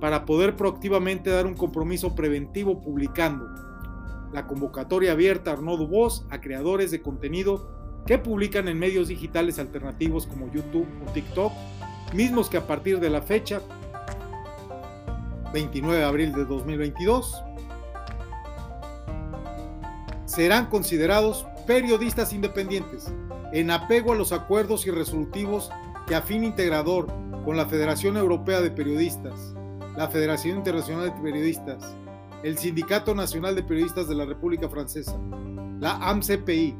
para 0.00 0.24
poder 0.24 0.56
proactivamente 0.56 1.30
dar 1.30 1.46
un 1.46 1.54
compromiso 1.54 2.14
preventivo 2.14 2.80
publicando. 2.80 3.46
La 4.32 4.46
convocatoria 4.46 5.12
abierta 5.12 5.52
Arnaud 5.52 5.78
Dubos 5.78 6.24
a 6.30 6.40
creadores 6.40 6.90
de 6.90 7.02
contenido 7.02 8.02
que 8.06 8.18
publican 8.18 8.68
en 8.68 8.78
medios 8.78 9.08
digitales 9.08 9.58
alternativos 9.58 10.26
como 10.26 10.50
YouTube 10.50 10.88
o 11.06 11.12
TikTok, 11.12 11.52
mismos 12.14 12.48
que 12.48 12.56
a 12.56 12.66
partir 12.66 12.98
de 12.98 13.10
la 13.10 13.22
fecha 13.22 13.60
29 15.52 15.98
de 15.98 16.04
abril 16.04 16.32
de 16.32 16.44
2022 16.44 17.42
serán 20.24 20.66
considerados 20.66 21.46
periodistas 21.66 22.32
independientes 22.32 23.12
en 23.52 23.70
apego 23.70 24.12
a 24.12 24.16
los 24.16 24.32
acuerdos 24.32 24.86
y 24.86 24.90
resolutivos 24.90 25.70
que 26.06 26.14
a 26.14 26.22
fin 26.22 26.44
integrador 26.44 27.08
con 27.44 27.56
la 27.56 27.66
Federación 27.66 28.16
Europea 28.16 28.60
de 28.60 28.70
Periodistas, 28.70 29.54
la 29.96 30.08
Federación 30.08 30.58
Internacional 30.58 31.06
de 31.06 31.22
Periodistas, 31.22 31.96
el 32.42 32.58
Sindicato 32.58 33.14
Nacional 33.14 33.54
de 33.54 33.62
Periodistas 33.62 34.08
de 34.08 34.14
la 34.14 34.24
República 34.24 34.68
Francesa, 34.68 35.18
la 35.80 35.96
AMCPI 36.08 36.76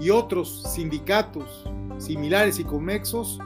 y 0.00 0.10
otros 0.10 0.62
sindicatos 0.74 1.64
similares 1.98 2.58
y 2.58 2.64
conexos 2.64 3.38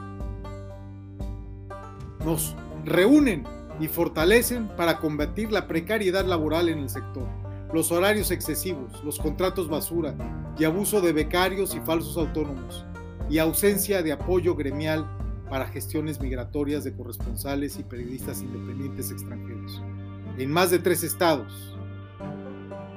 nos 2.23 2.55
reúnen 2.85 3.43
y 3.79 3.87
fortalecen 3.87 4.67
para 4.69 4.99
combatir 4.99 5.51
la 5.51 5.67
precariedad 5.67 6.25
laboral 6.25 6.69
en 6.69 6.79
el 6.79 6.89
sector, 6.89 7.27
los 7.73 7.91
horarios 7.91 8.29
excesivos, 8.31 9.03
los 9.03 9.17
contratos 9.17 9.67
basura 9.67 10.13
y 10.57 10.63
abuso 10.63 11.01
de 11.01 11.11
becarios 11.11 11.75
y 11.75 11.79
falsos 11.79 12.17
autónomos, 12.17 12.85
y 13.29 13.39
ausencia 13.39 14.03
de 14.03 14.11
apoyo 14.11 14.55
gremial 14.55 15.07
para 15.53 15.67
gestiones 15.67 16.19
migratorias 16.19 16.83
de 16.83 16.93
corresponsales 16.93 17.77
y 17.77 17.83
periodistas 17.83 18.41
independientes 18.41 19.11
extranjeros, 19.11 19.83
en 20.39 20.49
más 20.49 20.71
de 20.71 20.79
tres 20.79 21.03
estados. 21.03 21.77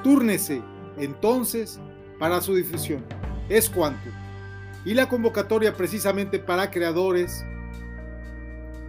Túrnese, 0.02 0.62
entonces, 0.96 1.78
para 2.18 2.40
su 2.40 2.54
difusión. 2.54 3.04
Es 3.50 3.68
cuanto. 3.68 4.08
Y 4.86 4.94
la 4.94 5.06
convocatoria 5.06 5.76
precisamente 5.76 6.38
para 6.38 6.70
creadores, 6.70 7.44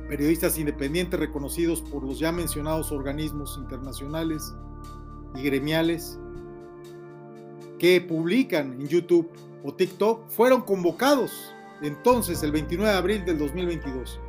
periodistas 0.07 0.57
independientes 0.57 1.19
reconocidos 1.19 1.81
por 1.81 2.03
los 2.03 2.19
ya 2.19 2.31
mencionados 2.31 2.93
organismos 2.93 3.59
internacionales 3.61 4.55
y 5.35 5.41
gremiales 5.41 6.17
que 7.79 7.99
publican 7.99 8.79
en 8.79 8.87
YouTube 8.87 9.29
o 9.65 9.73
TikTok 9.73 10.29
fueron 10.29 10.61
convocados 10.61 11.53
entonces 11.81 12.41
el 12.43 12.51
29 12.51 12.91
de 12.91 12.97
abril 12.97 13.25
del 13.25 13.37
2022. 13.37 14.19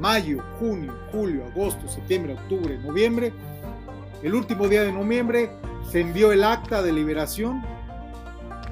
Mayo, 0.00 0.42
junio, 0.58 0.94
julio, 1.10 1.44
agosto, 1.46 1.88
septiembre, 1.88 2.34
octubre, 2.34 2.78
noviembre. 2.78 3.32
El 4.22 4.34
último 4.34 4.68
día 4.68 4.82
de 4.82 4.92
noviembre 4.92 5.50
se 5.90 6.00
envió 6.00 6.32
el 6.32 6.44
acta 6.44 6.82
de 6.82 6.92
liberación 6.92 7.62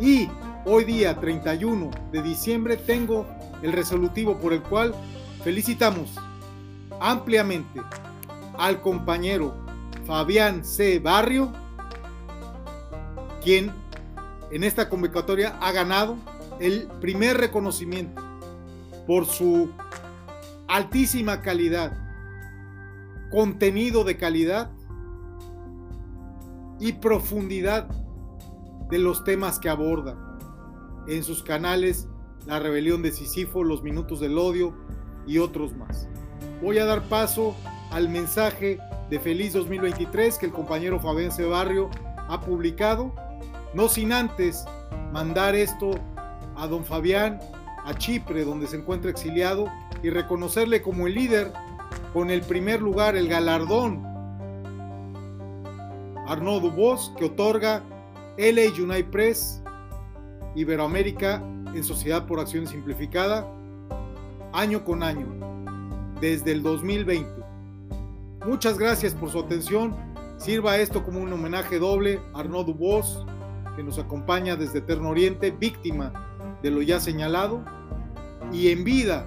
y 0.01 0.29
hoy 0.65 0.85
día 0.85 1.19
31 1.19 1.91
de 2.13 2.23
diciembre 2.23 2.77
tengo 2.77 3.27
el 3.63 3.73
resolutivo 3.73 4.39
por 4.39 4.53
el 4.53 4.63
cual 4.63 4.95
felicitamos 5.43 6.15
ampliamente 7.01 7.81
al 8.59 8.81
compañero 8.81 9.55
Fabián 10.07 10.65
C. 10.65 10.99
Barrio, 10.99 11.53
quien 13.43 13.73
en 14.51 14.65
esta 14.65 14.89
convocatoria 14.89 15.57
ha 15.61 15.73
ganado 15.73 16.17
el 16.61 16.89
primer 17.01 17.37
reconocimiento 17.37 18.24
por 19.07 19.27
su 19.27 19.71
altísima 20.69 21.41
calidad, 21.41 21.93
contenido 23.31 24.05
de 24.05 24.17
calidad 24.17 24.71
y 26.81 26.95
profundidad 26.95 27.89
de 28.91 28.99
los 28.99 29.25
temas 29.25 29.59
que 29.59 29.69
aborda 29.69 30.17
en 31.07 31.23
sus 31.23 31.43
canales 31.43 32.09
La 32.47 32.59
rebelión 32.59 33.03
de 33.03 33.11
Sísifo, 33.11 33.65
Los 33.65 33.83
minutos 33.83 34.21
del 34.21 34.37
odio 34.37 34.75
y 35.27 35.39
otros 35.39 35.75
más. 35.75 36.09
Voy 36.63 36.79
a 36.79 36.85
dar 36.85 37.03
paso 37.09 37.55
al 37.91 38.09
mensaje 38.09 38.79
de 39.11 39.21
Feliz 39.21 39.53
2023 39.53 40.39
que 40.39 40.47
el 40.47 40.53
compañero 40.53 41.01
Fabián 41.01 41.31
Barrio 41.49 41.91
ha 42.29 42.41
publicado, 42.41 43.15
no 43.75 43.89
sin 43.89 44.13
antes 44.13 44.65
mandar 45.13 45.55
esto 45.55 45.93
a 46.57 46.67
don 46.67 46.85
Fabián 46.85 47.39
a 47.85 47.95
Chipre, 47.95 48.45
donde 48.45 48.67
se 48.67 48.77
encuentra 48.77 49.11
exiliado, 49.11 49.67
y 50.03 50.11
reconocerle 50.11 50.83
como 50.83 51.07
el 51.07 51.15
líder 51.15 51.53
con 52.13 52.31
el 52.31 52.43
primer 52.43 52.81
lugar, 52.81 53.17
el 53.17 53.29
galardón 53.29 54.05
Arnaud 56.27 56.63
Dubos, 56.63 57.13
que 57.19 57.27
otorga 57.27 57.83
LA 58.39 58.73
United 58.83 59.11
Press, 59.11 59.63
Iberoamérica 60.55 61.43
en 61.75 61.85
Sociedad 61.85 62.27
por 62.27 62.41
Acción 62.41 62.67
Simplificada, 62.67 63.47
año 64.53 64.85
con 64.85 65.03
año, 65.03 65.27
desde 66.21 66.53
el 66.53 66.63
2020. 66.63 67.31
Muchas 68.47 68.79
gracias 68.79 69.15
por 69.15 69.31
su 69.31 69.41
atención. 69.41 69.95
Sirva 70.39 70.79
esto 70.79 71.05
como 71.05 71.21
un 71.21 71.33
homenaje 71.33 71.79
doble 71.79 72.21
a 72.33 72.41
Arnaud 72.41 72.67
Dubos, 72.67 73.27
que 73.77 73.83
nos 73.83 73.99
acompaña 73.99 74.57
desde 74.57 74.79
Eterno 74.79 75.11
Oriente, 75.11 75.51
víctima 75.51 76.13
de 76.63 76.71
lo 76.71 76.81
ya 76.81 77.01
señalado, 77.01 77.65
y 78.53 78.69
en 78.69 78.85
vida 78.85 79.27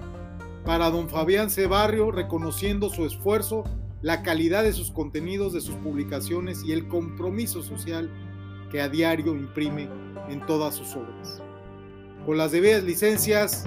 para 0.64 0.90
don 0.90 1.08
Fabián 1.08 1.50
C. 1.50 1.66
Barrio, 1.66 2.10
reconociendo 2.10 2.90
su 2.90 3.06
esfuerzo, 3.06 3.64
la 4.02 4.22
calidad 4.22 4.62
de 4.62 4.72
sus 4.72 4.90
contenidos, 4.90 5.52
de 5.52 5.60
sus 5.60 5.74
publicaciones 5.76 6.62
y 6.64 6.72
el 6.72 6.88
compromiso 6.88 7.62
social 7.62 8.10
que 8.70 8.80
a 8.80 8.88
diario 8.88 9.34
imprime 9.34 9.88
en 10.28 10.44
todas 10.46 10.74
sus 10.74 10.94
obras. 10.94 11.42
Con 12.26 12.36
las 12.36 12.52
debidas 12.52 12.84
licencias 12.84 13.64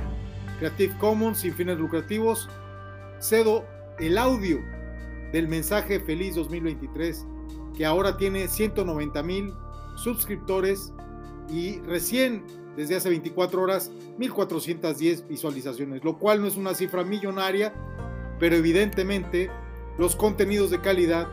Creative 0.59 0.95
Commons 0.99 1.39
sin 1.39 1.53
fines 1.55 1.79
lucrativos, 1.79 2.47
cedo 3.19 3.65
el 3.99 4.17
audio 4.17 4.59
del 5.31 5.47
mensaje 5.47 5.99
Feliz 5.99 6.35
2023, 6.35 7.25
que 7.75 7.85
ahora 7.85 8.17
tiene 8.17 8.47
190 8.47 9.23
mil 9.23 9.53
suscriptores 9.95 10.93
y 11.49 11.79
recién 11.79 12.43
desde 12.75 12.95
hace 12.95 13.09
24 13.09 13.61
horas 13.61 13.91
1410 14.17 15.27
visualizaciones, 15.27 16.03
lo 16.03 16.17
cual 16.17 16.41
no 16.41 16.47
es 16.47 16.55
una 16.55 16.73
cifra 16.73 17.03
millonaria, 17.03 17.73
pero 18.39 18.55
evidentemente 18.55 19.49
los 19.97 20.15
contenidos 20.15 20.71
de 20.71 20.79
calidad 20.81 21.27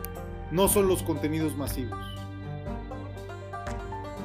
no 0.51 0.67
son 0.67 0.87
los 0.87 1.03
contenidos 1.03 1.55
masivos. 1.55 1.97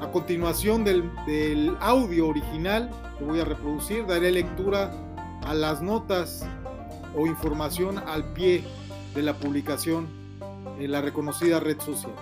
A 0.00 0.10
continuación 0.10 0.84
del, 0.84 1.76
audio 1.80 2.28
original 2.28 2.90
que 3.18 3.24
voy 3.24 3.40
a 3.40 3.44
reproducir, 3.44 4.06
daré 4.06 4.32
lectura 4.32 4.92
a 5.42 5.54
las 5.54 5.82
notas 5.82 6.46
o 7.16 7.26
información 7.26 7.98
al 7.98 8.32
pie 8.32 8.64
de 9.14 9.22
la 9.22 9.34
publicación 9.34 10.08
en 10.78 10.90
la 10.90 11.00
reconocida 11.00 11.60
red 11.60 11.80
social. 11.80 12.12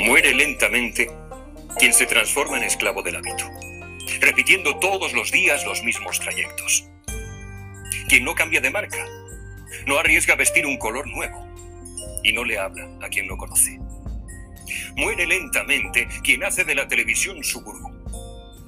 Muere 0.00 0.32
lentamente 0.32 1.10
quien 1.78 1.92
se 1.92 2.06
transforma 2.06 2.56
en 2.56 2.62
esclavo 2.62 3.02
del 3.02 3.16
hábito, 3.16 3.44
repitiendo 4.20 4.78
todos 4.78 5.12
los 5.12 5.30
días 5.30 5.66
los 5.66 5.82
mismos 5.82 6.18
trayectos. 6.18 6.88
Quien 8.08 8.24
no 8.24 8.34
cambia 8.34 8.62
de 8.62 8.70
marca, 8.70 9.04
no 9.86 9.98
arriesga 9.98 10.36
vestir 10.36 10.64
un 10.64 10.78
color 10.78 11.06
nuevo 11.06 11.46
y 12.24 12.32
no 12.32 12.44
le 12.44 12.58
habla 12.58 12.88
a 13.02 13.10
quien 13.10 13.26
no 13.26 13.36
conoce. 13.36 13.78
Muere 14.96 15.26
lentamente 15.26 16.08
quien 16.24 16.44
hace 16.44 16.64
de 16.64 16.74
la 16.74 16.88
televisión 16.88 17.44
su 17.44 17.60
gurú. 17.60 17.90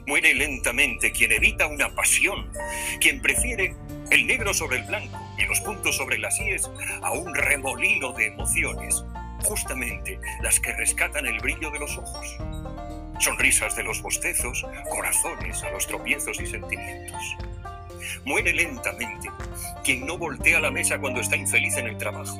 Muere 0.06 0.34
lentamente 0.34 1.12
quien 1.12 1.32
evita 1.32 1.66
una 1.66 1.94
pasión, 1.94 2.52
quien 3.00 3.22
prefiere 3.22 3.74
el 4.10 4.26
negro 4.26 4.52
sobre 4.52 4.80
el 4.80 4.84
blanco 4.84 5.18
y 5.38 5.46
los 5.46 5.60
puntos 5.60 5.96
sobre 5.96 6.18
las 6.18 6.38
íes 6.38 6.70
a 7.00 7.10
un 7.12 7.34
remolino 7.34 8.12
de 8.12 8.26
emociones 8.26 9.02
justamente 9.42 10.18
las 10.42 10.60
que 10.60 10.72
rescatan 10.72 11.26
el 11.26 11.38
brillo 11.40 11.70
de 11.70 11.78
los 11.78 11.96
ojos. 11.98 12.38
sonrisas 13.18 13.76
de 13.76 13.84
los 13.84 14.02
bostezos, 14.02 14.66
corazones 14.90 15.62
a 15.62 15.70
los 15.70 15.86
tropiezos 15.86 16.40
y 16.40 16.46
sentimientos. 16.46 17.36
Muere 18.24 18.52
lentamente 18.52 19.30
quien 19.84 20.06
no 20.06 20.18
voltea 20.18 20.58
la 20.58 20.72
mesa 20.72 20.98
cuando 20.98 21.20
está 21.20 21.36
infeliz 21.36 21.76
en 21.76 21.86
el 21.86 21.98
trabajo, 21.98 22.36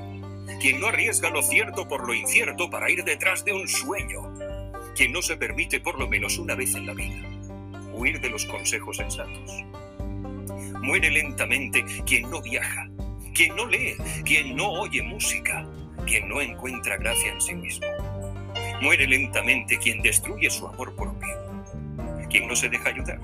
quien 0.60 0.80
no 0.80 0.88
arriesga 0.88 1.30
lo 1.30 1.42
cierto 1.42 1.86
por 1.86 2.04
lo 2.04 2.14
incierto 2.14 2.68
para 2.68 2.90
ir 2.90 3.04
detrás 3.04 3.44
de 3.44 3.52
un 3.52 3.68
sueño, 3.68 4.34
quien 4.96 5.12
no 5.12 5.22
se 5.22 5.36
permite 5.36 5.78
por 5.78 6.00
lo 6.00 6.08
menos 6.08 6.38
una 6.38 6.56
vez 6.56 6.74
en 6.74 6.86
la 6.86 6.94
vida 6.94 7.32
huir 7.92 8.20
de 8.20 8.30
los 8.30 8.44
consejos 8.46 8.96
sensatos. 8.96 9.64
Muere 10.82 11.10
lentamente 11.10 11.84
quien 12.06 12.28
no 12.30 12.42
viaja, 12.42 12.88
quien 13.34 13.54
no 13.54 13.66
lee, 13.66 13.96
quien 14.24 14.56
no 14.56 14.70
oye 14.72 15.02
música, 15.02 15.66
quien 16.06 16.28
no 16.28 16.40
encuentra 16.40 16.96
gracia 16.96 17.32
en 17.32 17.40
sí 17.40 17.54
mismo. 17.54 17.86
Muere 18.80 19.06
lentamente 19.06 19.78
quien 19.78 20.02
destruye 20.02 20.50
su 20.50 20.66
amor 20.66 20.94
propio, 20.96 21.36
quien 22.28 22.48
no 22.48 22.56
se 22.56 22.68
deja 22.68 22.88
ayudar. 22.88 23.20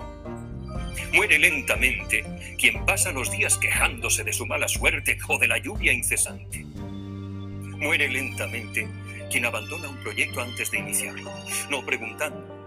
Muere 1.13 1.39
lentamente 1.39 2.25
quien 2.59 2.85
pasa 2.85 3.13
los 3.13 3.31
días 3.31 3.57
quejándose 3.57 4.25
de 4.25 4.33
su 4.33 4.47
mala 4.47 4.69
suerte 4.69 5.19
o 5.29 5.39
de 5.39 5.49
la 5.49 5.59
lluvia 5.59 5.93
incesante. 5.93 6.65
Muere 6.65 8.09
lentamente 8.09 8.89
quien 9.31 9.45
abandona 9.45 9.89
un 9.89 9.97
proyecto 9.99 10.41
antes 10.41 10.71
de 10.71 10.79
iniciarlo, 10.79 11.31
no 11.71 11.85
preguntando 11.85 12.59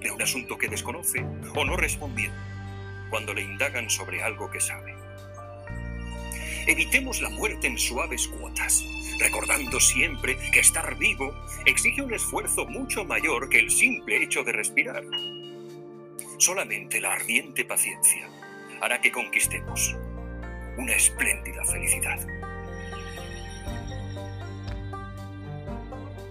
de 0.00 0.10
un 0.10 0.22
asunto 0.22 0.56
que 0.56 0.68
desconoce 0.68 1.24
o 1.54 1.64
no 1.64 1.76
respondiendo 1.76 2.38
cuando 3.10 3.34
le 3.34 3.42
indagan 3.42 3.90
sobre 3.90 4.22
algo 4.22 4.50
que 4.50 4.60
sabe. 4.60 4.99
Evitemos 6.70 7.20
la 7.20 7.30
muerte 7.30 7.66
en 7.66 7.76
suaves 7.76 8.28
cuotas, 8.28 8.84
recordando 9.18 9.80
siempre 9.80 10.36
que 10.52 10.60
estar 10.60 10.96
vivo 10.96 11.34
exige 11.66 12.00
un 12.00 12.14
esfuerzo 12.14 12.64
mucho 12.64 13.04
mayor 13.04 13.48
que 13.48 13.58
el 13.58 13.72
simple 13.72 14.22
hecho 14.22 14.44
de 14.44 14.52
respirar. 14.52 15.02
Solamente 16.38 17.00
la 17.00 17.14
ardiente 17.14 17.64
paciencia 17.64 18.28
hará 18.80 19.00
que 19.00 19.10
conquistemos 19.10 19.96
una 20.78 20.92
espléndida 20.92 21.64
felicidad. 21.64 22.24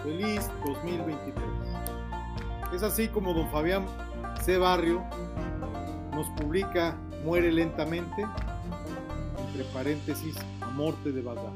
Feliz 0.02 0.50
2023. 0.66 1.36
Es 2.74 2.84
así 2.84 3.10
como 3.10 3.34
don 3.34 3.52
Fabián 3.52 3.86
C. 4.42 4.58
Barrio 4.58 5.04
nos 6.14 6.30
publica 6.40 6.96
Muere 7.26 7.52
lentamente, 7.52 8.26
entre 9.50 9.64
paréntesis, 9.66 10.36
a 10.62 11.10
de 11.10 11.22
Bagdad. 11.22 11.54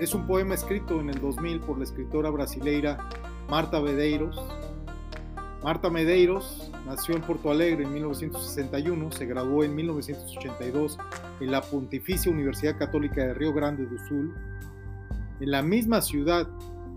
Es 0.00 0.14
un 0.14 0.26
poema 0.26 0.54
escrito 0.54 1.00
en 1.00 1.10
el 1.10 1.20
2000 1.20 1.60
por 1.60 1.78
la 1.78 1.84
escritora 1.84 2.30
brasileira 2.30 3.08
Marta 3.48 3.80
Medeiros. 3.80 4.40
Marta 5.62 5.88
Medeiros 5.88 6.70
nació 6.86 7.14
en 7.14 7.22
Porto 7.22 7.50
Alegre 7.50 7.84
en 7.84 7.92
1961, 7.92 9.12
se 9.12 9.26
graduó 9.26 9.64
en 9.64 9.74
1982 9.74 10.98
en 11.40 11.50
la 11.50 11.62
Pontificia 11.62 12.32
Universidad 12.32 12.78
Católica 12.78 13.22
de 13.22 13.34
Río 13.34 13.52
Grande 13.52 13.86
do 13.86 13.98
Sul, 14.08 14.34
en 15.40 15.50
la 15.50 15.62
misma 15.62 16.00
ciudad, 16.00 16.48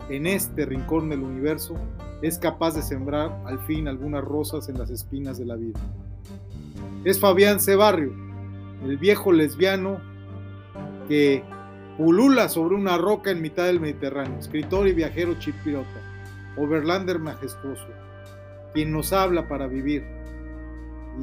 en 0.08 0.26
este 0.26 0.66
rincón 0.66 1.08
del 1.08 1.22
universo, 1.22 1.76
es 2.22 2.38
capaz 2.38 2.74
de 2.74 2.82
sembrar 2.82 3.42
al 3.46 3.60
fin 3.60 3.86
algunas 3.86 4.24
rosas 4.24 4.68
en 4.68 4.78
las 4.78 4.90
espinas 4.90 5.38
de 5.38 5.44
la 5.44 5.54
vida. 5.54 5.78
Es 7.04 7.20
Fabián 7.20 7.60
C. 7.60 7.76
Barrio, 7.76 8.12
el 8.84 8.96
viejo 8.96 9.32
lesbiano 9.32 10.00
que 11.06 11.44
pulula 11.96 12.48
sobre 12.48 12.74
una 12.74 12.96
roca 12.96 13.30
en 13.30 13.40
mitad 13.40 13.66
del 13.66 13.80
Mediterráneo, 13.80 14.38
escritor 14.38 14.88
y 14.88 14.92
viajero 14.92 15.38
chipirota, 15.38 15.97
overlander 16.58 17.18
majestuoso, 17.18 17.86
quien 18.72 18.92
nos 18.92 19.12
habla 19.12 19.48
para 19.48 19.66
vivir, 19.66 20.06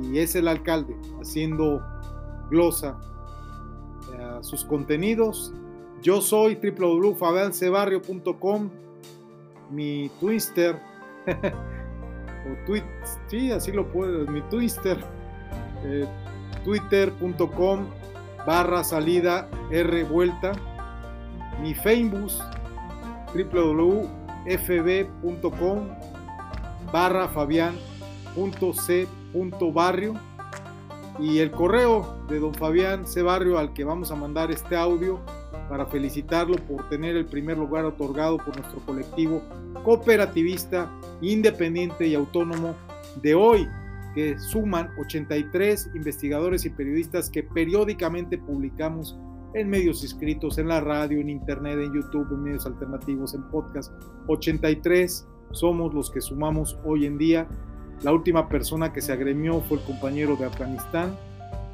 y 0.03 0.19
es 0.19 0.35
el 0.35 0.47
alcalde, 0.47 0.95
haciendo 1.21 1.81
glosa 2.49 2.99
a 4.19 4.43
sus 4.43 4.65
contenidos. 4.65 5.53
Yo 6.01 6.19
soy 6.21 6.55
www.fabiancebarrio.com, 6.55 8.69
mi 9.71 10.11
Twitter, 10.19 10.79
o 11.25 12.65
tweet, 12.65 12.83
sí, 13.27 13.51
así 13.51 13.71
lo 13.71 13.87
puedo, 13.91 14.25
mi 14.31 14.41
Twitter, 14.41 14.97
eh, 15.83 16.07
twitter.com 16.63 17.85
barra 18.45 18.83
salida 18.83 19.49
R 19.71 20.03
vuelta, 20.03 20.51
mi 21.61 21.73
Facebook 21.73 22.29
www.fb.com 24.45 25.87
barra 26.91 27.27
fabián.c.barrio 27.29 30.13
y 31.19 31.39
el 31.39 31.51
correo 31.51 32.15
de 32.29 32.39
don 32.39 32.53
Fabián 32.53 33.07
C. 33.07 33.21
Barrio 33.21 33.57
al 33.57 33.73
que 33.73 33.83
vamos 33.83 34.11
a 34.11 34.15
mandar 34.15 34.51
este 34.51 34.75
audio 34.75 35.19
para 35.69 35.85
felicitarlo 35.87 36.57
por 36.57 36.87
tener 36.89 37.15
el 37.15 37.25
primer 37.25 37.57
lugar 37.57 37.85
otorgado 37.85 38.37
por 38.37 38.57
nuestro 38.57 38.79
colectivo 38.81 39.41
cooperativista, 39.83 40.91
independiente 41.21 42.07
y 42.07 42.15
autónomo 42.15 42.75
de 43.21 43.33
hoy, 43.33 43.67
que 44.13 44.37
suman 44.37 44.91
83 44.99 45.91
investigadores 45.95 46.65
y 46.65 46.69
periodistas 46.69 47.29
que 47.29 47.43
periódicamente 47.43 48.37
publicamos 48.37 49.17
en 49.55 49.69
medios 49.69 50.03
escritos, 50.03 50.57
en 50.57 50.67
la 50.67 50.81
radio, 50.81 51.19
en 51.19 51.29
internet, 51.29 51.79
en 51.79 51.93
YouTube, 51.93 52.27
en 52.31 52.43
medios 52.43 52.65
alternativos, 52.65 53.33
en 53.33 53.43
podcast. 53.43 53.91
83 54.27 55.25
somos 55.51 55.93
los 55.93 56.11
que 56.11 56.19
sumamos 56.19 56.77
hoy 56.83 57.05
en 57.05 57.17
día. 57.17 57.47
La 58.03 58.11
última 58.11 58.49
persona 58.49 58.91
que 58.91 58.99
se 59.01 59.13
agremió 59.13 59.61
fue 59.61 59.77
el 59.77 59.83
compañero 59.85 60.35
de 60.35 60.45
Afganistán, 60.45 61.15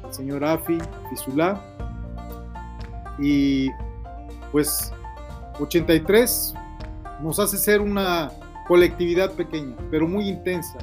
el 0.04 0.14
señor 0.14 0.44
Afi 0.44 0.78
Fisulá. 1.10 1.60
Y 3.18 3.68
pues 4.52 4.92
83 5.58 6.54
nos 7.20 7.40
hace 7.40 7.58
ser 7.58 7.80
una 7.80 8.30
colectividad 8.68 9.32
pequeña, 9.32 9.74
pero 9.90 10.06
muy 10.06 10.28
intensa, 10.28 10.78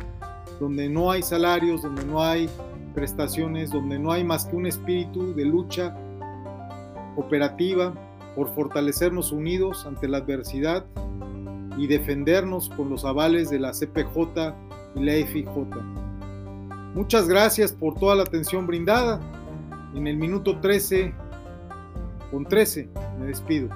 donde 0.59 0.89
no 0.89 1.11
hay 1.11 1.23
salarios, 1.23 1.81
donde 1.81 2.03
no 2.03 2.21
hay 2.21 2.49
prestaciones, 2.93 3.71
donde 3.71 3.97
no 3.97 4.11
hay 4.11 4.25
más 4.25 4.45
que 4.45 4.57
un 4.57 4.65
espíritu 4.65 5.33
de 5.33 5.45
lucha 5.45 5.95
operativa 7.19 7.93
por 8.35 8.53
fortalecernos 8.55 9.31
unidos 9.31 9.85
ante 9.85 10.07
la 10.07 10.17
adversidad 10.17 10.85
y 11.77 11.87
defendernos 11.87 12.69
con 12.69 12.89
los 12.89 13.05
avales 13.05 13.49
de 13.49 13.59
la 13.59 13.71
CPJ 13.71 14.55
y 14.95 15.03
la 15.03 15.27
FIJ. 15.27 15.47
Muchas 16.93 17.27
gracias 17.27 17.71
por 17.71 17.95
toda 17.99 18.15
la 18.15 18.23
atención 18.23 18.65
brindada. 18.65 19.19
En 19.95 20.07
el 20.07 20.17
minuto 20.17 20.59
13, 20.59 21.13
con 22.31 22.45
13, 22.45 22.89
me 23.19 23.27
despido. 23.27 23.69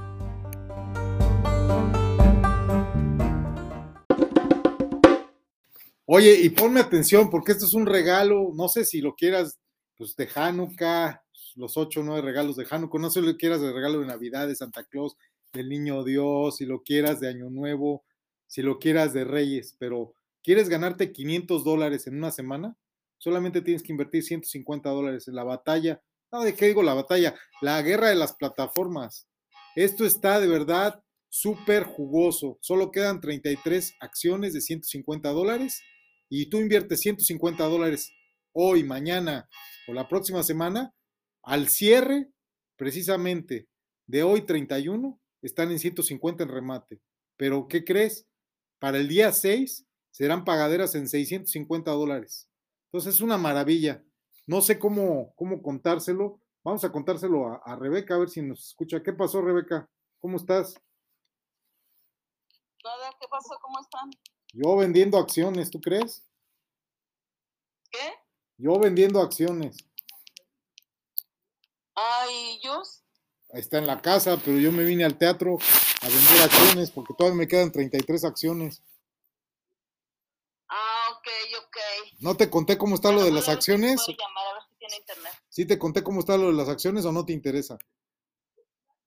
Oye, 6.05 6.39
y 6.41 6.49
ponme 6.49 6.79
atención, 6.79 7.29
porque 7.29 7.53
esto 7.53 7.65
es 7.65 7.73
un 7.73 7.85
regalo, 7.85 8.51
no 8.53 8.67
sé 8.67 8.85
si 8.85 9.01
lo 9.01 9.15
quieras, 9.15 9.57
pues 9.97 10.15
de 10.15 10.29
Hanukkah, 10.35 11.22
los 11.55 11.77
ocho 11.77 12.01
o 12.01 12.03
nueve 12.03 12.21
regalos 12.21 12.55
de 12.55 12.65
Hanukkah, 12.69 12.99
no 12.99 13.09
sé 13.09 13.21
si 13.21 13.25
lo 13.25 13.37
quieras 13.37 13.61
de 13.61 13.71
regalo 13.71 13.99
de 13.99 14.07
Navidad, 14.07 14.47
de 14.47 14.55
Santa 14.55 14.83
Claus, 14.83 15.15
del 15.53 15.69
Niño 15.69 16.03
Dios, 16.03 16.57
si 16.57 16.65
lo 16.65 16.83
quieras 16.83 17.19
de 17.19 17.29
Año 17.29 17.49
Nuevo, 17.49 18.03
si 18.47 18.61
lo 18.61 18.79
quieras 18.79 19.13
de 19.13 19.23
Reyes, 19.23 19.75
pero 19.79 20.13
¿quieres 20.43 20.69
ganarte 20.69 21.11
500 21.11 21.63
dólares 21.63 22.07
en 22.07 22.17
una 22.17 22.31
semana? 22.31 22.75
Solamente 23.17 23.61
tienes 23.61 23.83
que 23.83 23.91
invertir 23.91 24.23
150 24.23 24.89
dólares 24.89 25.27
en 25.27 25.35
la 25.35 25.43
batalla 25.43 26.01
no, 26.33 26.41
¿de 26.41 26.55
qué 26.55 26.65
digo 26.65 26.81
la 26.81 26.95
batalla? 26.95 27.35
La 27.61 27.79
guerra 27.83 28.09
de 28.09 28.15
las 28.15 28.33
plataformas. 28.33 29.27
Esto 29.75 30.03
está 30.03 30.39
de 30.39 30.47
verdad 30.47 31.03
súper 31.29 31.83
jugoso. 31.83 32.57
Solo 32.59 32.89
quedan 32.89 33.21
33 33.21 33.93
acciones 33.99 34.53
de 34.53 34.61
150 34.61 35.29
dólares 35.29 35.79
y 36.29 36.47
tú 36.49 36.57
inviertes 36.57 37.01
150 37.01 37.63
dólares 37.65 38.11
hoy, 38.51 38.83
mañana 38.83 39.47
o 39.87 39.93
la 39.93 40.07
próxima 40.07 40.41
semana, 40.41 40.91
al 41.43 41.67
cierre 41.69 42.31
precisamente 42.75 43.67
de 44.07 44.23
hoy 44.23 44.41
31, 44.45 45.19
están 45.41 45.71
en 45.71 45.79
150 45.79 46.43
en 46.43 46.49
remate. 46.49 47.01
Pero, 47.37 47.67
¿qué 47.67 47.83
crees? 47.83 48.27
Para 48.79 48.97
el 48.97 49.07
día 49.07 49.31
6 49.31 49.85
serán 50.11 50.45
pagaderas 50.45 50.95
en 50.95 51.07
650 51.07 51.91
dólares. 51.91 52.49
Entonces 52.87 53.15
es 53.15 53.21
una 53.21 53.37
maravilla. 53.37 54.03
No 54.47 54.61
sé 54.61 54.79
cómo, 54.79 55.33
cómo 55.35 55.61
contárselo. 55.61 56.39
Vamos 56.63 56.83
a 56.83 56.91
contárselo 56.91 57.47
a, 57.47 57.61
a 57.65 57.75
Rebeca, 57.75 58.15
a 58.15 58.19
ver 58.19 58.29
si 58.29 58.41
nos 58.41 58.67
escucha. 58.67 59.01
¿Qué 59.01 59.13
pasó, 59.13 59.41
Rebeca? 59.41 59.89
¿Cómo 60.19 60.37
estás? 60.37 60.75
Nada, 62.83 63.11
¿qué 63.19 63.27
pasó? 63.29 63.57
¿Cómo 63.61 63.79
están? 63.79 64.09
Yo 64.53 64.75
vendiendo 64.77 65.17
acciones, 65.17 65.71
¿tú 65.71 65.81
crees? 65.81 66.23
¿Qué? 67.89 68.13
Yo 68.57 68.77
vendiendo 68.79 69.21
acciones. 69.21 69.77
Ay, 71.95 72.59
Jus. 72.63 73.01
Está 73.49 73.77
en 73.77 73.87
la 73.87 74.01
casa, 74.01 74.37
pero 74.43 74.57
yo 74.57 74.71
me 74.71 74.83
vine 74.83 75.03
al 75.05 75.17
teatro 75.17 75.57
a 76.01 76.07
vender 76.07 76.41
acciones 76.43 76.89
porque 76.91 77.13
todavía 77.15 77.37
me 77.37 77.47
quedan 77.47 77.71
33 77.71 78.23
acciones. 78.25 78.81
Ah, 80.69 81.05
ok, 81.11 81.27
ok. 81.65 81.77
¿No 82.19 82.35
te 82.35 82.49
conté 82.49 82.77
cómo 82.79 82.95
está 82.95 83.09
lo 83.11 83.17
de 83.19 83.25
Bueno, 83.25 83.35
las 83.35 83.47
a 83.47 83.51
si 83.51 83.57
acciones? 83.57 84.03
puedo 84.03 84.17
llamar 84.17 84.47
a 84.47 84.53
ver 84.53 84.63
si 84.69 84.75
tiene 84.77 84.95
internet. 84.97 85.33
¿Sí 85.49 85.65
te 85.67 85.77
conté 85.77 86.01
cómo 86.03 86.21
está 86.21 86.35
lo 86.35 86.47
de 86.47 86.53
las 86.53 86.67
acciones 86.67 87.05
o 87.05 87.11
no 87.11 87.25
te 87.25 87.33
interesa? 87.33 87.77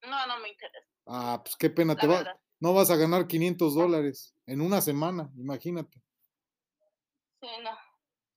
No, 0.02 0.26
no 0.28 0.38
me 0.38 0.48
interesa. 0.50 0.86
Ah, 1.06 1.40
pues 1.44 1.56
qué 1.56 1.68
pena, 1.70 1.94
La 1.94 2.00
te 2.00 2.06
va, 2.06 2.40
no 2.60 2.72
vas 2.72 2.90
a 2.90 2.96
ganar 2.96 3.26
500 3.26 3.74
dólares 3.74 4.32
en 4.46 4.60
una 4.60 4.80
semana, 4.80 5.28
imagínate. 5.36 6.00
Sí, 7.40 7.48
no. 7.62 7.76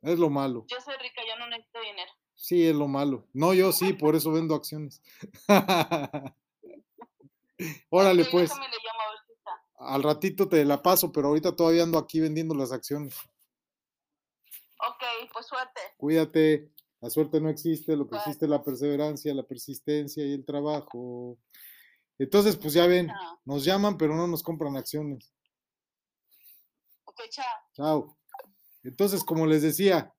Es 0.01 0.17
lo 0.17 0.29
malo. 0.31 0.65
Yo 0.67 0.81
soy 0.81 0.95
rica, 0.97 1.21
yo 1.27 1.37
no 1.37 1.47
necesito 1.49 1.81
dinero. 1.81 2.11
Sí, 2.39 2.65
es 2.65 2.73
lo 2.73 2.87
malo. 2.87 3.27
No, 3.33 3.53
yo 3.53 3.73
sí, 3.73 3.91
por 3.91 4.15
eso 4.15 4.31
vendo 4.31 4.55
acciones. 4.55 5.01
Órale, 7.89 8.25
pues, 8.31 8.49
al 9.77 10.01
ratito 10.03 10.47
te 10.47 10.63
la 10.63 10.81
paso, 10.81 11.11
pero 11.11 11.27
ahorita 11.27 11.53
todavía 11.53 11.83
ando 11.83 11.97
aquí 11.97 12.21
vendiendo 12.21 12.55
las 12.55 12.71
acciones. 12.71 13.13
Ok, 14.79 15.03
pues 15.33 15.47
suerte. 15.47 15.81
Cuídate, 15.97 16.71
la 17.01 17.09
suerte 17.09 17.41
no 17.41 17.49
existe, 17.49 17.97
lo 17.97 18.05
que 18.05 18.11
Bye. 18.11 18.19
existe 18.19 18.45
es 18.45 18.49
la 18.49 18.63
perseverancia, 18.63 19.33
la 19.33 19.43
persistencia 19.43 20.25
y 20.25 20.31
el 20.31 20.45
trabajo. 20.45 21.37
Entonces, 22.17 22.55
pues 22.55 22.73
ya 22.73 22.87
ven, 22.87 23.11
nos 23.43 23.65
llaman, 23.65 23.97
pero 23.97 24.15
no 24.15 24.27
nos 24.27 24.43
compran 24.43 24.77
acciones. 24.77 25.33
Ok, 27.03 27.19
chao. 27.29 27.45
Chao. 27.73 28.17
Entonces, 28.83 29.25
como 29.25 29.45
les 29.45 29.61
decía, 29.61 30.15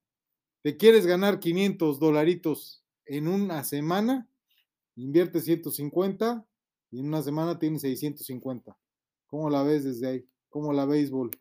¿te 0.61 0.77
quieres 0.77 1.05
ganar 1.05 1.39
500 1.39 1.99
dolaritos 1.99 2.83
en 3.05 3.27
una 3.27 3.63
semana? 3.63 4.27
Invierte 4.95 5.41
150 5.41 6.45
y 6.91 6.99
en 6.99 7.07
una 7.07 7.21
semana 7.21 7.57
tienes 7.59 7.81
650. 7.81 8.77
¿Cómo 9.27 9.49
la 9.49 9.63
ves 9.63 9.83
desde 9.83 10.07
ahí? 10.07 10.25
¿Cómo 10.49 10.73
la 10.73 10.85
béisbol? 10.85 11.31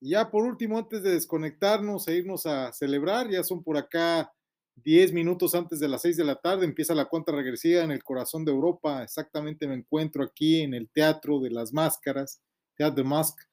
Y 0.00 0.10
ya 0.10 0.30
por 0.30 0.44
último, 0.44 0.78
antes 0.78 1.02
de 1.02 1.10
desconectarnos 1.10 2.08
e 2.08 2.16
irnos 2.16 2.44
a 2.46 2.72
celebrar, 2.72 3.30
ya 3.30 3.44
son 3.44 3.62
por 3.62 3.76
acá 3.76 4.32
10 4.76 5.12
minutos 5.12 5.54
antes 5.54 5.78
de 5.78 5.88
las 5.88 6.02
6 6.02 6.16
de 6.16 6.24
la 6.24 6.36
tarde, 6.36 6.64
empieza 6.64 6.94
la 6.94 7.04
cuenta 7.04 7.32
regresiva 7.32 7.82
en 7.82 7.92
el 7.92 8.02
corazón 8.02 8.44
de 8.44 8.50
Europa. 8.50 9.02
Exactamente 9.02 9.66
me 9.66 9.74
encuentro 9.74 10.24
aquí 10.24 10.62
en 10.62 10.74
el 10.74 10.88
Teatro 10.88 11.40
de 11.40 11.50
las 11.50 11.72
Máscaras, 11.72 12.40
Teatro 12.76 13.02
de 13.02 13.08
Masque, 13.08 13.44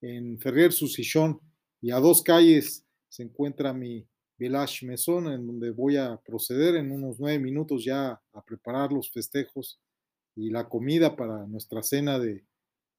en 0.00 0.38
Ferrier 0.38 0.72
Susichón. 0.72 1.40
Y 1.80 1.90
a 1.90 2.00
dos 2.00 2.22
calles 2.22 2.86
se 3.08 3.22
encuentra 3.22 3.72
mi 3.72 4.06
Village 4.38 4.86
Maison, 4.86 5.32
en 5.32 5.46
donde 5.46 5.70
voy 5.70 5.96
a 5.96 6.16
proceder 6.24 6.76
en 6.76 6.92
unos 6.92 7.18
nueve 7.18 7.38
minutos 7.38 7.84
ya 7.84 8.20
a 8.32 8.44
preparar 8.44 8.92
los 8.92 9.10
festejos 9.10 9.80
y 10.36 10.50
la 10.50 10.68
comida 10.68 11.16
para 11.16 11.46
nuestra 11.46 11.82
cena 11.82 12.18
de, 12.18 12.44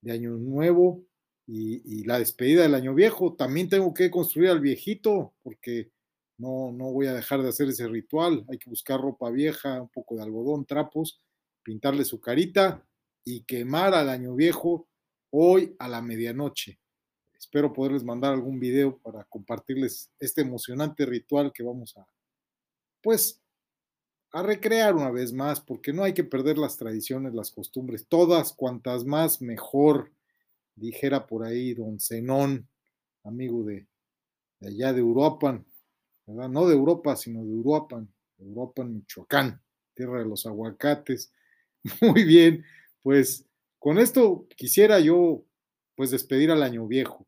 de 0.01 0.11
Año 0.11 0.31
Nuevo 0.31 1.03
y, 1.47 1.81
y 1.85 2.03
la 2.03 2.19
despedida 2.19 2.63
del 2.63 2.75
Año 2.75 2.93
Viejo. 2.93 3.35
También 3.35 3.69
tengo 3.69 3.93
que 3.93 4.11
construir 4.11 4.49
al 4.49 4.59
viejito, 4.59 5.33
porque 5.41 5.91
no, 6.37 6.71
no 6.71 6.91
voy 6.91 7.07
a 7.07 7.13
dejar 7.13 7.41
de 7.41 7.49
hacer 7.49 7.69
ese 7.69 7.87
ritual. 7.87 8.45
Hay 8.49 8.57
que 8.57 8.69
buscar 8.69 8.99
ropa 8.99 9.29
vieja, 9.29 9.81
un 9.81 9.89
poco 9.89 10.15
de 10.15 10.23
algodón, 10.23 10.65
trapos, 10.65 11.21
pintarle 11.63 12.05
su 12.05 12.19
carita 12.19 12.85
y 13.25 13.43
quemar 13.43 13.93
al 13.93 14.09
Año 14.09 14.35
Viejo 14.35 14.87
hoy 15.31 15.75
a 15.79 15.87
la 15.87 16.01
medianoche. 16.01 16.79
Espero 17.39 17.71
poderles 17.71 18.03
mandar 18.03 18.33
algún 18.33 18.59
video 18.59 18.97
para 18.97 19.23
compartirles 19.23 20.11
este 20.19 20.41
emocionante 20.41 21.05
ritual 21.05 21.53
que 21.53 21.63
vamos 21.63 21.95
a, 21.95 22.05
pues, 23.01 23.41
a 24.31 24.43
recrear 24.43 24.93
una 24.95 25.09
vez 25.09 25.31
más, 25.31 25.61
porque 25.61 25.93
no 25.93 26.03
hay 26.03 26.13
que 26.13 26.25
perder 26.25 26.57
las 26.57 26.77
tradiciones, 26.77 27.33
las 27.33 27.51
costumbres, 27.51 28.05
todas 28.07 28.53
cuantas 28.53 29.05
más 29.05 29.41
mejor, 29.41 30.11
dijera 30.75 31.27
por 31.27 31.45
ahí 31.45 31.73
don 31.73 31.99
Zenón, 31.99 32.67
amigo 33.23 33.63
de, 33.63 33.87
allá 34.61 34.93
de 34.93 35.01
Uruapan, 35.01 35.65
¿verdad? 36.25 36.49
No 36.49 36.67
de 36.67 36.75
Europa, 36.75 37.15
sino 37.15 37.43
de 37.43 37.53
Uruapan, 37.53 38.13
Uruapan, 38.37 38.93
Michoacán, 38.95 39.61
tierra 39.93 40.19
de 40.19 40.25
los 40.25 40.45
aguacates. 40.45 41.31
Muy 42.01 42.25
bien, 42.25 42.65
pues 43.01 43.45
con 43.79 43.97
esto 43.97 44.45
quisiera 44.55 44.99
yo 44.99 45.43
pues 45.95 46.11
despedir 46.11 46.51
al 46.51 46.63
año 46.63 46.87
viejo, 46.87 47.25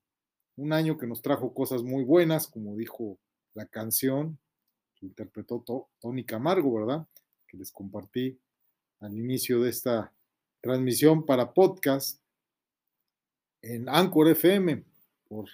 un 0.61 0.73
año 0.73 0.97
que 0.97 1.07
nos 1.07 1.21
trajo 1.21 1.53
cosas 1.53 1.81
muy 1.83 2.03
buenas, 2.03 2.47
como 2.47 2.75
dijo 2.75 3.17
la 3.55 3.65
canción 3.65 4.37
que 4.95 5.07
interpretó 5.07 5.61
To- 5.65 5.89
Tony 5.99 6.23
Camargo, 6.23 6.73
¿verdad? 6.73 7.07
Que 7.47 7.57
les 7.57 7.71
compartí 7.71 8.39
al 8.99 9.17
inicio 9.17 9.59
de 9.61 9.71
esta 9.71 10.13
transmisión 10.61 11.25
para 11.25 11.53
podcast 11.53 12.21
en 13.63 13.89
Anchor 13.89 14.29
FM 14.29 14.83
por 15.27 15.49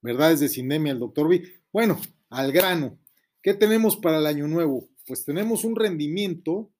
Verdades 0.00 0.40
de 0.40 0.48
Sindemia, 0.48 0.92
el 0.92 1.00
doctor 1.00 1.28
B. 1.28 1.42
Bueno, 1.72 2.00
al 2.30 2.52
grano. 2.52 2.98
¿Qué 3.42 3.54
tenemos 3.54 3.96
para 3.96 4.18
el 4.18 4.26
año 4.26 4.46
nuevo? 4.46 4.88
Pues 5.06 5.24
tenemos 5.24 5.64
un 5.64 5.74
rendimiento 5.74 6.70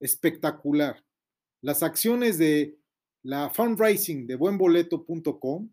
espectacular. 0.00 1.02
Las 1.62 1.82
acciones 1.82 2.36
de 2.36 2.78
la 3.22 3.48
fundraising 3.48 4.26
de 4.26 4.36
buenboleto.com 4.36 5.70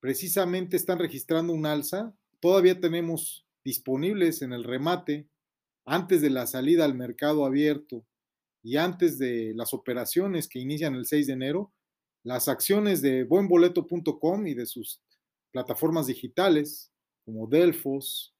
precisamente 0.00 0.76
están 0.76 0.98
registrando 0.98 1.52
un 1.52 1.66
alza. 1.66 2.14
Todavía 2.40 2.80
tenemos 2.80 3.46
disponibles 3.64 4.42
en 4.42 4.52
el 4.52 4.64
remate 4.64 5.28
antes 5.84 6.20
de 6.20 6.30
la 6.30 6.46
salida 6.46 6.84
al 6.84 6.94
mercado 6.94 7.44
abierto 7.44 8.04
y 8.62 8.76
antes 8.76 9.18
de 9.18 9.52
las 9.54 9.72
operaciones 9.72 10.48
que 10.48 10.58
inician 10.58 10.94
el 10.94 11.06
6 11.06 11.26
de 11.28 11.32
enero, 11.32 11.72
las 12.24 12.48
acciones 12.48 13.00
de 13.00 13.24
buenboleto.com 13.24 14.46
y 14.46 14.54
de 14.54 14.66
sus 14.66 15.00
plataformas 15.52 16.06
digitales 16.06 16.90
como 17.24 17.46
Delfos, 17.46 18.34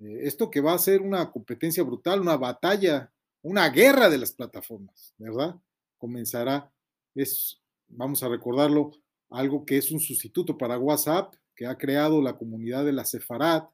eh, 0.00 0.20
esto 0.22 0.50
que 0.50 0.60
va 0.60 0.74
a 0.74 0.78
ser 0.78 1.02
una 1.02 1.30
competencia 1.30 1.82
brutal, 1.82 2.20
una 2.20 2.36
batalla, 2.36 3.12
una 3.42 3.68
guerra 3.68 4.08
de 4.08 4.18
las 4.18 4.32
plataformas, 4.32 5.14
¿verdad? 5.18 5.56
Comenzará, 5.98 6.72
es, 7.14 7.60
vamos 7.88 8.22
a 8.22 8.28
recordarlo, 8.28 8.92
algo 9.30 9.64
que 9.64 9.76
es 9.76 9.90
un 9.90 10.00
sustituto 10.00 10.56
para 10.56 10.78
WhatsApp, 10.78 11.34
que 11.54 11.66
ha 11.66 11.76
creado 11.76 12.22
la 12.22 12.36
comunidad 12.36 12.84
de 12.84 12.92
la 12.92 13.04
Sefarat, 13.04 13.68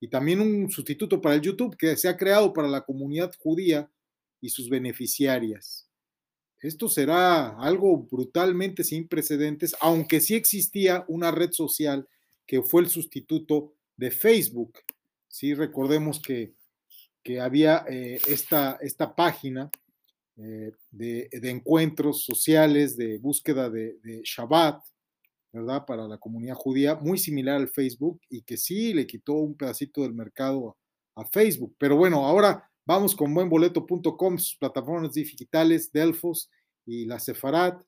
y 0.00 0.08
también 0.08 0.40
un 0.40 0.70
sustituto 0.70 1.20
para 1.20 1.34
el 1.34 1.40
YouTube, 1.40 1.76
que 1.76 1.96
se 1.96 2.08
ha 2.08 2.16
creado 2.16 2.52
para 2.52 2.68
la 2.68 2.82
comunidad 2.82 3.32
judía 3.38 3.90
y 4.40 4.50
sus 4.50 4.68
beneficiarias. 4.68 5.88
Esto 6.60 6.88
será 6.88 7.50
algo 7.58 7.98
brutalmente 8.10 8.82
sin 8.82 9.06
precedentes, 9.06 9.76
aunque 9.80 10.20
sí 10.20 10.34
existía 10.34 11.04
una 11.08 11.30
red 11.30 11.52
social 11.52 12.08
que 12.46 12.62
fue 12.62 12.82
el 12.82 12.88
sustituto 12.88 13.74
de 13.96 14.10
Facebook. 14.10 14.78
Sí, 15.28 15.54
recordemos 15.54 16.20
que, 16.20 16.54
que 17.22 17.40
había 17.40 17.84
eh, 17.88 18.20
esta, 18.26 18.78
esta 18.80 19.14
página 19.14 19.70
eh, 20.36 20.72
de, 20.90 21.28
de, 21.30 21.50
encuentros 21.50 22.24
sociales, 22.24 22.96
de 22.96 23.18
búsqueda 23.18 23.68
de, 23.70 23.98
de, 24.02 24.22
Shabbat, 24.24 24.82
¿verdad? 25.58 25.84
Para 25.86 26.06
la 26.08 26.18
comunidad 26.18 26.54
judía, 26.54 26.94
muy 26.96 27.18
similar 27.18 27.56
al 27.56 27.68
Facebook 27.68 28.20
y 28.28 28.42
que 28.42 28.56
sí 28.56 28.94
le 28.94 29.06
quitó 29.06 29.34
un 29.34 29.56
pedacito 29.56 30.02
del 30.02 30.14
mercado 30.14 30.76
a, 31.14 31.24
Facebook. 31.26 31.74
Pero 31.78 31.96
bueno, 31.96 32.24
ahora 32.24 32.70
vamos 32.86 33.16
con 33.16 33.34
buenboleto.com, 33.34 34.38
sus 34.38 34.56
plataformas 34.56 35.12
digitales, 35.12 35.90
Delfos 35.90 36.48
y 36.86 37.06
la 37.06 37.18
Sefarat. 37.18 37.82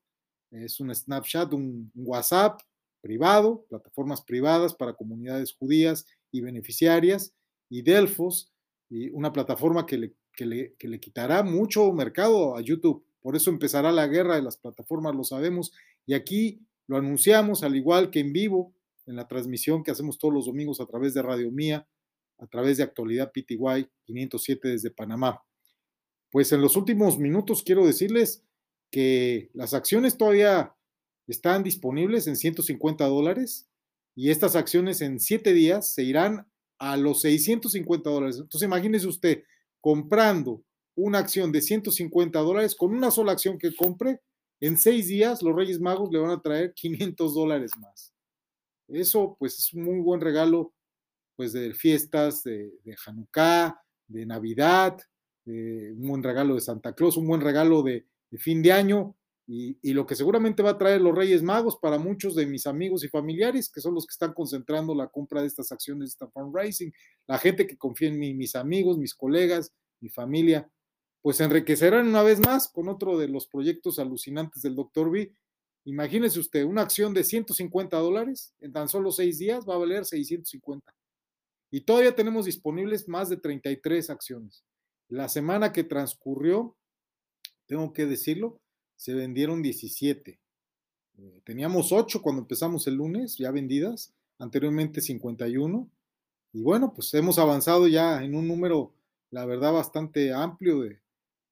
Es 0.50 0.80
un 0.80 0.92
Snapchat, 0.92 1.52
un 1.52 1.92
WhatsApp 1.94 2.60
privado, 3.00 3.64
plataformas 3.68 4.22
privadas 4.22 4.74
para 4.74 4.94
comunidades 4.94 5.52
judías 5.52 6.06
y 6.32 6.40
beneficiarias, 6.40 7.32
y 7.68 7.82
Delfos, 7.82 8.52
y 8.88 9.10
una 9.10 9.32
plataforma 9.32 9.86
que 9.86 9.96
le 9.96 10.14
que 10.32 10.46
le, 10.46 10.74
que 10.78 10.88
le 10.88 11.00
quitará 11.00 11.42
mucho 11.42 11.92
mercado 11.92 12.56
a 12.56 12.60
YouTube. 12.60 13.04
Por 13.20 13.36
eso 13.36 13.50
empezará 13.50 13.92
la 13.92 14.06
guerra 14.06 14.36
de 14.36 14.42
las 14.42 14.56
plataformas, 14.56 15.14
lo 15.14 15.24
sabemos. 15.24 15.72
Y 16.06 16.14
aquí 16.14 16.60
lo 16.90 16.96
anunciamos, 16.96 17.62
al 17.62 17.76
igual 17.76 18.10
que 18.10 18.18
en 18.18 18.32
vivo, 18.32 18.74
en 19.06 19.14
la 19.14 19.28
transmisión 19.28 19.84
que 19.84 19.92
hacemos 19.92 20.18
todos 20.18 20.34
los 20.34 20.46
domingos 20.46 20.80
a 20.80 20.86
través 20.86 21.14
de 21.14 21.22
Radio 21.22 21.52
Mía, 21.52 21.86
a 22.38 22.48
través 22.48 22.78
de 22.78 22.82
Actualidad 22.82 23.30
PTY 23.30 23.88
507 24.02 24.66
desde 24.66 24.90
Panamá. 24.90 25.40
Pues 26.32 26.50
en 26.50 26.60
los 26.60 26.74
últimos 26.74 27.16
minutos 27.16 27.62
quiero 27.62 27.86
decirles 27.86 28.42
que 28.90 29.50
las 29.54 29.72
acciones 29.72 30.16
todavía 30.16 30.74
están 31.28 31.62
disponibles 31.62 32.26
en 32.26 32.34
150 32.34 33.06
dólares 33.06 33.68
y 34.16 34.30
estas 34.30 34.56
acciones 34.56 35.00
en 35.00 35.20
siete 35.20 35.52
días 35.52 35.94
se 35.94 36.02
irán 36.02 36.50
a 36.80 36.96
los 36.96 37.20
650 37.20 38.10
dólares. 38.10 38.38
Entonces 38.40 38.66
imagínese 38.66 39.06
usted 39.06 39.44
comprando 39.80 40.64
una 40.96 41.20
acción 41.20 41.52
de 41.52 41.62
150 41.62 42.36
dólares 42.40 42.74
con 42.74 42.92
una 42.92 43.12
sola 43.12 43.30
acción 43.30 43.58
que 43.58 43.76
compre, 43.76 44.22
en 44.60 44.76
seis 44.76 45.08
días 45.08 45.42
los 45.42 45.56
Reyes 45.56 45.80
Magos 45.80 46.10
le 46.12 46.18
van 46.18 46.30
a 46.30 46.40
traer 46.40 46.74
500 46.74 47.34
dólares 47.34 47.70
más. 47.78 48.12
Eso 48.88 49.36
pues 49.38 49.58
es 49.58 49.72
un 49.72 49.84
muy 49.84 50.00
buen 50.00 50.20
regalo 50.20 50.72
pues 51.36 51.52
de 51.54 51.72
fiestas 51.72 52.42
de, 52.42 52.70
Hanukkah, 53.06 53.80
de 54.06 54.26
Navidad, 54.26 54.98
un 55.46 56.06
buen 56.06 56.22
regalo 56.22 56.54
de 56.54 56.60
Santa 56.60 56.92
Claus, 56.92 57.16
un 57.16 57.26
buen 57.26 57.40
regalo 57.40 57.82
de, 57.82 58.06
fin 58.36 58.62
de 58.62 58.72
año 58.72 59.16
y, 59.46 59.78
y, 59.82 59.94
lo 59.94 60.06
que 60.06 60.14
seguramente 60.14 60.62
va 60.62 60.70
a 60.70 60.78
traer 60.78 61.00
los 61.00 61.16
Reyes 61.16 61.42
Magos 61.42 61.78
para 61.80 61.98
muchos 61.98 62.36
de 62.36 62.46
mis 62.46 62.66
amigos 62.66 63.02
y 63.02 63.08
familiares, 63.08 63.70
que 63.70 63.80
son 63.80 63.94
los 63.94 64.06
que 64.06 64.12
están 64.12 64.34
concentrando 64.34 64.94
la 64.94 65.08
compra 65.08 65.40
de 65.40 65.48
estas 65.48 65.72
acciones 65.72 66.00
de 66.00 66.12
esta 66.12 66.28
fundraising, 66.28 66.92
la 67.26 67.38
gente 67.38 67.66
que 67.66 67.78
confía 67.78 68.08
en 68.08 68.18
mí, 68.18 68.34
mis 68.34 68.54
amigos, 68.54 68.98
mis 68.98 69.14
colegas, 69.14 69.72
mi 70.00 70.10
familia, 70.10 70.70
pues 71.22 71.40
enriquecerán 71.40 72.08
una 72.08 72.22
vez 72.22 72.40
más 72.40 72.68
con 72.68 72.88
otro 72.88 73.18
de 73.18 73.28
los 73.28 73.46
proyectos 73.46 73.98
alucinantes 73.98 74.62
del 74.62 74.74
Dr. 74.74 75.10
B. 75.10 75.32
Imagínese 75.84 76.40
usted, 76.40 76.64
una 76.64 76.82
acción 76.82 77.12
de 77.14 77.24
150 77.24 77.96
dólares 77.98 78.54
en 78.60 78.72
tan 78.72 78.88
solo 78.88 79.12
seis 79.12 79.38
días 79.38 79.68
va 79.68 79.74
a 79.74 79.78
valer 79.78 80.04
650. 80.04 80.94
Y 81.70 81.82
todavía 81.82 82.14
tenemos 82.14 82.46
disponibles 82.46 83.08
más 83.08 83.28
de 83.28 83.36
33 83.36 84.10
acciones. 84.10 84.64
La 85.08 85.28
semana 85.28 85.72
que 85.72 85.84
transcurrió, 85.84 86.76
tengo 87.66 87.92
que 87.92 88.06
decirlo, 88.06 88.60
se 88.96 89.14
vendieron 89.14 89.62
17. 89.62 90.40
Eh, 91.18 91.40
teníamos 91.44 91.92
8 91.92 92.22
cuando 92.22 92.42
empezamos 92.42 92.86
el 92.86 92.94
lunes, 92.94 93.36
ya 93.36 93.50
vendidas, 93.50 94.12
anteriormente 94.38 95.00
51. 95.00 95.88
Y 96.52 96.62
bueno, 96.62 96.92
pues 96.94 97.12
hemos 97.14 97.38
avanzado 97.38 97.86
ya 97.88 98.22
en 98.24 98.34
un 98.34 98.48
número, 98.48 98.92
la 99.30 99.46
verdad, 99.46 99.72
bastante 99.72 100.32
amplio 100.32 100.80
de, 100.80 101.00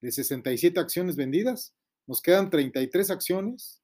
de 0.01 0.13
67 0.13 0.79
acciones 0.79 1.17
vendidas. 1.17 1.75
Nos 2.07 2.23
quedan 2.23 2.51
33 2.51 3.11
acciones 3.11 3.83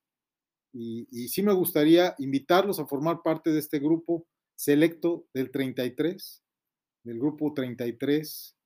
y, 0.73 1.07
y 1.11 1.29
sí 1.29 1.43
me 1.43 1.53
gustaría 1.53 2.15
invitarlos 2.19 2.79
a 2.79 2.87
formar 2.87 3.23
parte 3.23 3.51
de 3.51 3.59
este 3.59 3.79
grupo 3.79 4.27
selecto 4.57 5.27
del 5.35 5.51
33, 5.51 6.43
del 7.05 7.19
grupo 7.19 7.53
33. 7.55 8.57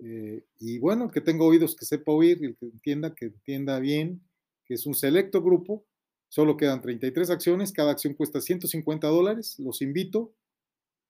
Eh, 0.00 0.44
y 0.58 0.78
bueno, 0.78 1.10
que 1.10 1.20
tenga 1.20 1.44
oídos 1.44 1.76
que 1.76 1.84
sepa 1.84 2.12
oír, 2.12 2.44
el 2.44 2.56
que 2.56 2.66
entienda, 2.66 3.14
que 3.14 3.26
entienda 3.26 3.78
bien, 3.78 4.22
que 4.64 4.74
es 4.74 4.86
un 4.86 4.94
selecto 4.94 5.42
grupo. 5.42 5.84
Solo 6.28 6.56
quedan 6.56 6.80
33 6.80 7.30
acciones, 7.30 7.72
cada 7.72 7.92
acción 7.92 8.14
cuesta 8.14 8.40
150 8.40 9.06
dólares. 9.06 9.56
Los 9.58 9.82
invito 9.82 10.34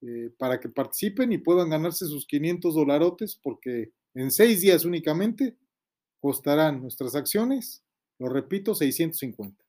eh, 0.03 0.31
para 0.37 0.61
que 0.61 0.69
participen 0.69 1.33
y 1.33 1.39
puedan 1.39 1.71
ganarse 1.71 2.07
sus 2.07 2.27
500 2.27 2.75
dolarotes, 2.75 3.37
porque 3.37 3.93
en 4.15 4.31
seis 4.31 4.61
días 4.61 4.85
únicamente 4.85 5.57
costarán 6.25 6.81
nuestras 6.81 7.15
acciones, 7.17 7.85
lo 8.19 8.31
repito, 8.31 8.75
650. 8.75 9.63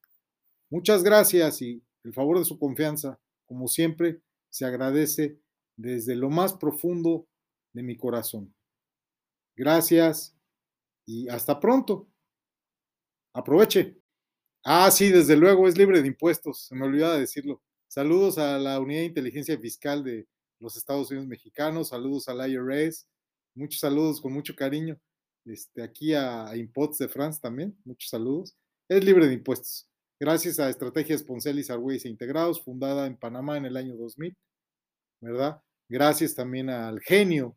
Muchas 0.70 1.04
gracias 1.04 1.62
y 1.62 1.84
el 2.06 2.14
favor 2.14 2.40
de 2.40 2.46
su 2.46 2.58
confianza, 2.58 3.20
como 3.46 3.68
siempre, 3.68 4.22
se 4.50 4.64
agradece 4.64 5.38
desde 5.76 6.16
lo 6.16 6.30
más 6.30 6.54
profundo 6.54 7.28
de 7.74 7.84
mi 7.84 7.98
corazón. 7.98 8.56
Gracias 9.58 10.34
y 11.06 11.28
hasta 11.28 11.60
pronto. 11.60 12.08
Aproveche. 13.34 13.98
Ah, 14.64 14.90
sí, 14.92 15.10
desde 15.10 15.36
luego, 15.36 15.68
es 15.68 15.78
libre 15.78 16.02
de 16.02 16.08
impuestos, 16.08 16.68
se 16.68 16.76
me 16.76 16.86
olvidaba 16.86 17.18
decirlo. 17.18 17.62
Saludos 17.90 18.38
a 18.38 18.58
la 18.60 18.80
Unidad 18.80 19.02
de 19.02 19.08
Inteligencia 19.08 19.60
Fiscal 19.60 20.06
de 20.06 20.26
los 20.62 20.78
Estados 20.78 21.12
Unidos 21.12 21.28
Mexicanos, 21.28 21.90
saludos 21.90 22.30
al 22.30 22.50
IRS, 22.50 23.06
muchos 23.56 23.82
saludos 23.82 24.22
con 24.22 24.32
mucho 24.32 24.56
cariño. 24.56 24.98
Este, 25.46 25.84
aquí 25.84 26.14
a, 26.14 26.56
Impots 26.56 26.98
de 26.98 27.08
France 27.08 27.40
también, 27.42 27.78
muchos 27.86 28.10
saludos. 28.10 28.56
Es 28.90 29.04
libre 29.04 29.28
de 29.28 29.36
impuestos. 29.36 29.88
Gracias 30.20 30.60
a 30.60 30.70
Estrategias 30.70 31.24
Poncelis 31.24 31.70
Argüelles 31.70 32.06
e 32.06 32.10
Integrados, 32.10 32.64
fundada 32.64 33.06
en 33.06 33.18
Panamá 33.18 33.58
en 33.58 33.66
el 33.66 33.78
año 33.78 33.96
2000, 33.96 34.36
¿verdad? 35.22 35.62
Gracias 35.88 36.34
también 36.34 36.70
al 36.70 37.00
genio 37.00 37.56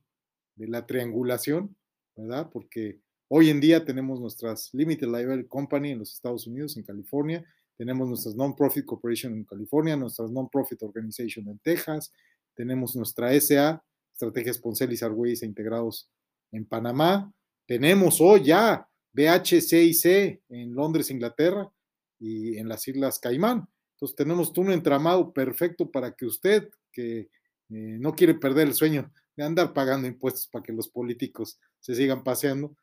de 0.57 0.69
la 0.69 0.85
triangulación, 0.87 1.77
¿verdad? 2.17 2.51
Porque 2.53 3.01
hoy 3.29 3.49
en 3.49 3.61
día 3.61 3.85
tenemos 3.85 4.21
nuestras 4.21 4.69
Limited 4.75 5.07
Liability 5.07 5.49
Company 5.49 5.93
en 5.93 6.01
los 6.01 6.13
Estados 6.13 6.47
Unidos, 6.47 6.77
en 6.77 6.83
California, 6.83 7.45
tenemos 7.77 8.09
nuestras 8.09 8.35
Non-Profit 8.35 8.85
Corporation 8.85 9.33
en 9.33 9.45
California, 9.45 9.97
nuestras 9.97 10.31
Non-Profit 10.31 10.83
Organization 10.83 11.49
en 11.49 11.59
Texas, 11.61 12.13
tenemos 12.55 12.97
nuestra 12.97 13.33
SA, 13.41 13.83
Estrategias 14.13 14.59
Poncelis 14.59 15.03
Argüelles 15.05 15.43
e 15.43 15.47
Integrados 15.47 16.11
en 16.51 16.67
Panamá, 16.67 17.33
tenemos 17.69 18.19
hoy 18.21 18.45
ya 18.45 18.89
BHCIC 19.13 20.41
en 20.49 20.75
Londres, 20.75 21.11
Inglaterra, 21.11 21.71
y 22.19 22.57
en 22.57 22.67
las 22.67 22.89
Islas 22.89 23.19
Caimán. 23.19 23.69
Entonces 23.95 24.17
tenemos 24.17 24.57
un 24.57 24.73
entramado 24.73 25.33
perfecto 25.33 25.91
para 25.91 26.15
que 26.17 26.25
usted, 26.25 26.71
que 26.91 27.21
eh, 27.21 27.29
no 27.69 28.15
quiere 28.15 28.35
perder 28.35 28.69
el 28.69 28.75
sueño 28.75 29.13
de 29.37 29.45
andar 29.45 29.75
pagando 29.75 30.09
impuestos 30.09 30.49
para 30.49 30.63
que 30.63 30.73
los 30.73 30.89
políticos 30.89 31.61
se 31.81 31.95
sigan 31.95 32.25
paseando, 32.25 32.75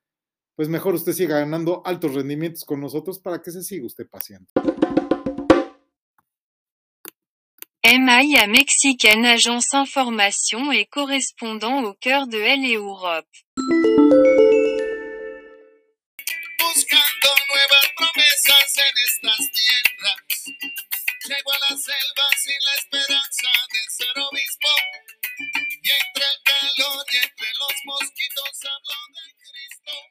pues 0.56 0.70
mejor 0.70 0.94
usted 0.94 1.14
siga 1.14 1.40
ganando 1.40 1.82
altos 1.84 2.14
rendimientos 2.14 2.64
con 2.64 2.80
nosotros 2.80 3.20
para 3.20 3.42
que 3.42 3.52
se 3.52 3.64
siga 3.64 3.86
usted 3.86 4.08
paseando. 4.08 4.50
MIA 7.84 8.48
Mexicaine 8.48 9.26
Agence 9.26 9.74
Information 9.74 10.72
et 10.72 10.86
correspondant 10.86 11.84
au 11.84 11.94
cœur 11.94 12.28
de 12.28 12.38
L 12.38 12.66
et 12.66 12.76
Europe. 12.76 13.26
Llego 21.26 21.52
a 21.54 21.60
la 21.60 21.78
selva 21.78 22.28
sin 22.38 22.60
la 22.66 22.76
esperanza 22.76 23.50
de 23.72 23.80
ser 23.90 24.20
obispo. 24.20 24.70
Y 25.82 25.92
entre 25.92 26.26
el 26.26 26.44
calor 26.44 27.06
y 27.10 27.18
entre 27.18 27.50
los 27.60 27.74
mosquitos 27.86 28.66
hablo 28.66 29.00
de 29.16 29.34
Cristo. 29.34 30.06